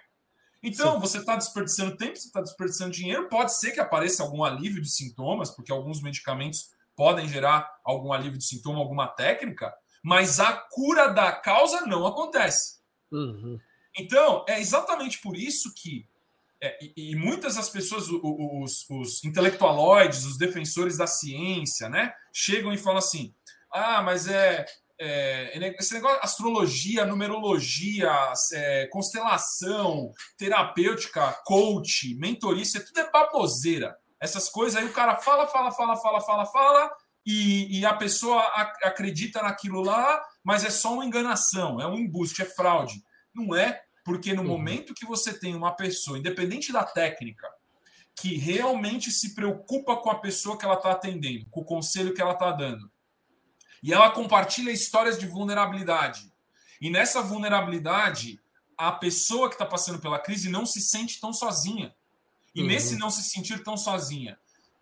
[0.64, 1.00] Então, Sim.
[1.00, 3.30] você está desperdiçando tempo, você está desperdiçando dinheiro.
[3.30, 8.40] Pode ser que apareça algum alívio de sintomas, porque alguns medicamentos podem gerar algum alívio
[8.40, 9.72] de sintoma, alguma técnica,
[10.04, 12.80] mas a cura da causa não acontece.
[13.12, 13.60] Uhum.
[13.98, 16.08] Então, é exatamente por isso que,
[16.62, 22.72] é, e, e, muitas das pessoas, os, os, intelectualoides, os defensores da ciência, né, chegam
[22.72, 23.34] e falam assim:
[23.72, 24.66] ah, mas é,
[25.00, 28.12] é, esse negócio, astrologia, numerologia,
[28.54, 33.98] é, constelação, terapêutica, coach, mentorista, tudo é baboseira.
[34.20, 36.92] Essas coisas aí o cara fala, fala, fala, fala, fala, fala,
[37.26, 38.42] e, e a pessoa
[38.84, 43.02] acredita naquilo lá, mas é só uma enganação, é um embuste, é fraude.
[43.34, 44.48] Não é, porque no uhum.
[44.48, 47.48] momento que você tem uma pessoa, independente da técnica,
[48.16, 52.22] que realmente se preocupa com a pessoa que ela está atendendo, com o conselho que
[52.22, 52.92] ela está dando,
[53.82, 56.32] e ela compartilha histórias de vulnerabilidade.
[56.80, 58.40] E nessa vulnerabilidade,
[58.78, 61.96] a pessoa que está passando pela crise não se sente tão sozinha.
[62.54, 62.68] E uhum.
[62.68, 64.38] nesse não se sentir tão sozinha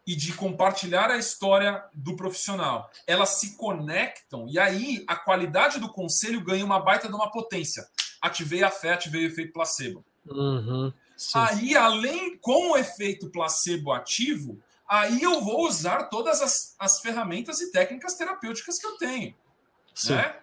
[0.08, 5.88] e de compartilhar a história do profissional, elas se conectam e aí a qualidade do
[5.88, 7.88] conselho ganha uma baita de uma potência
[8.22, 10.06] ativei a fé, ativei o efeito placebo.
[10.28, 10.94] Uhum,
[11.34, 17.62] aí, além com o efeito placebo ativo, aí eu vou usar todas as, as ferramentas
[17.62, 19.36] e técnicas terapêuticas que eu tenho.
[20.08, 20.36] Né?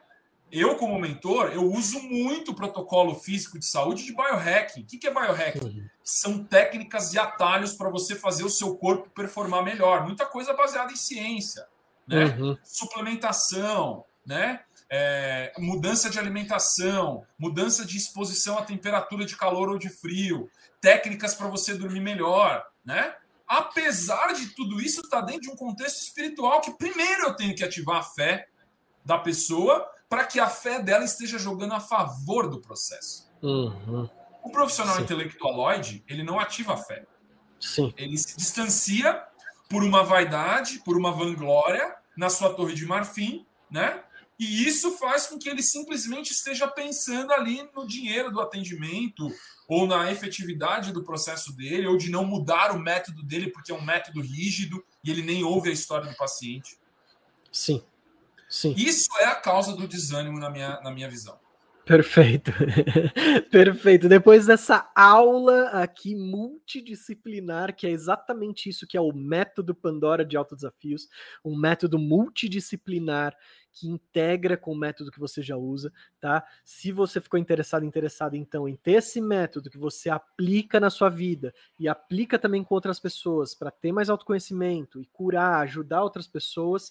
[0.50, 4.82] Eu, como mentor, eu uso muito o protocolo físico de saúde de biohacking.
[4.82, 5.64] O que é biohacking?
[5.64, 5.86] Uhum.
[6.04, 10.04] São técnicas e atalhos para você fazer o seu corpo performar melhor.
[10.04, 11.66] Muita coisa baseada em ciência.
[12.06, 12.26] Né?
[12.26, 12.56] Uhum.
[12.62, 14.60] Suplementação, né?
[14.90, 20.48] É, mudança de alimentação, mudança de exposição à temperatura de calor ou de frio,
[20.80, 23.14] técnicas para você dormir melhor, né?
[23.46, 27.62] Apesar de tudo isso, está dentro de um contexto espiritual que primeiro eu tenho que
[27.62, 28.48] ativar a fé
[29.04, 33.30] da pessoa para que a fé dela esteja jogando a favor do processo.
[33.42, 34.08] Uhum.
[34.42, 35.02] O profissional Sim.
[35.02, 37.04] intelectualoide, ele não ativa a fé.
[37.60, 37.92] Sim.
[37.96, 39.24] Ele se distancia
[39.68, 44.02] por uma vaidade, por uma vanglória na sua torre de marfim, né?
[44.38, 49.30] E isso faz com que ele simplesmente esteja pensando ali no dinheiro do atendimento,
[49.66, 53.74] ou na efetividade do processo dele, ou de não mudar o método dele porque é
[53.74, 56.78] um método rígido e ele nem ouve a história do paciente.
[57.50, 57.82] Sim.
[58.48, 58.74] Sim.
[58.76, 61.38] Isso é a causa do desânimo na minha, na minha visão.
[61.86, 62.50] Perfeito.
[63.48, 64.08] Perfeito.
[64.08, 70.36] Depois dessa aula aqui multidisciplinar, que é exatamente isso que é o método Pandora de
[70.36, 71.08] autodesafios,
[71.44, 73.36] um método multidisciplinar
[73.72, 76.44] que integra com o método que você já usa, tá?
[76.64, 81.08] Se você ficou interessado, interessado então em ter esse método que você aplica na sua
[81.08, 86.26] vida e aplica também com outras pessoas para ter mais autoconhecimento e curar, ajudar outras
[86.26, 86.90] pessoas,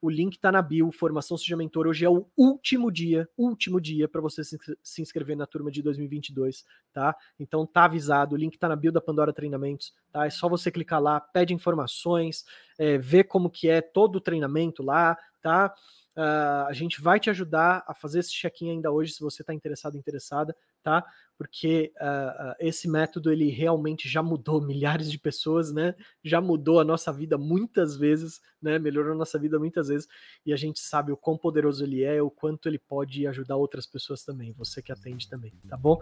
[0.00, 1.86] o link está na bio, Formação Seja Mentor.
[1.86, 6.64] Hoje é o último dia, último dia para você se inscrever na turma de 2022,
[6.92, 7.14] tá?
[7.38, 10.26] Então tá avisado, o link está na bio da Pandora Treinamentos, tá?
[10.26, 12.44] É só você clicar lá, pede informações,
[12.78, 15.74] é, ver como que é todo o treinamento lá, tá?
[16.16, 19.54] Uh, a gente vai te ajudar a fazer esse check-in ainda hoje, se você está
[19.54, 21.04] interessado, interessada, tá?
[21.36, 25.94] Porque uh, esse método ele realmente já mudou milhares de pessoas, né?
[26.22, 28.78] Já mudou a nossa vida muitas vezes, né?
[28.78, 30.06] Melhorou a nossa vida muitas vezes
[30.44, 33.86] e a gente sabe o quão poderoso ele é, o quanto ele pode ajudar outras
[33.86, 34.52] pessoas também.
[34.58, 35.98] Você que atende também, tá bom?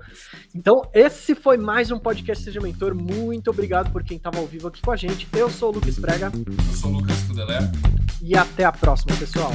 [0.52, 2.94] Então esse foi mais um podcast Seja Mentor.
[2.94, 5.28] Muito obrigado por quem estava ao vivo aqui com a gente.
[5.36, 6.32] Eu sou o Lucas Brega.
[6.34, 7.60] Eu sou o Lucas Cudelé.
[8.20, 9.52] E até a próxima, pessoal.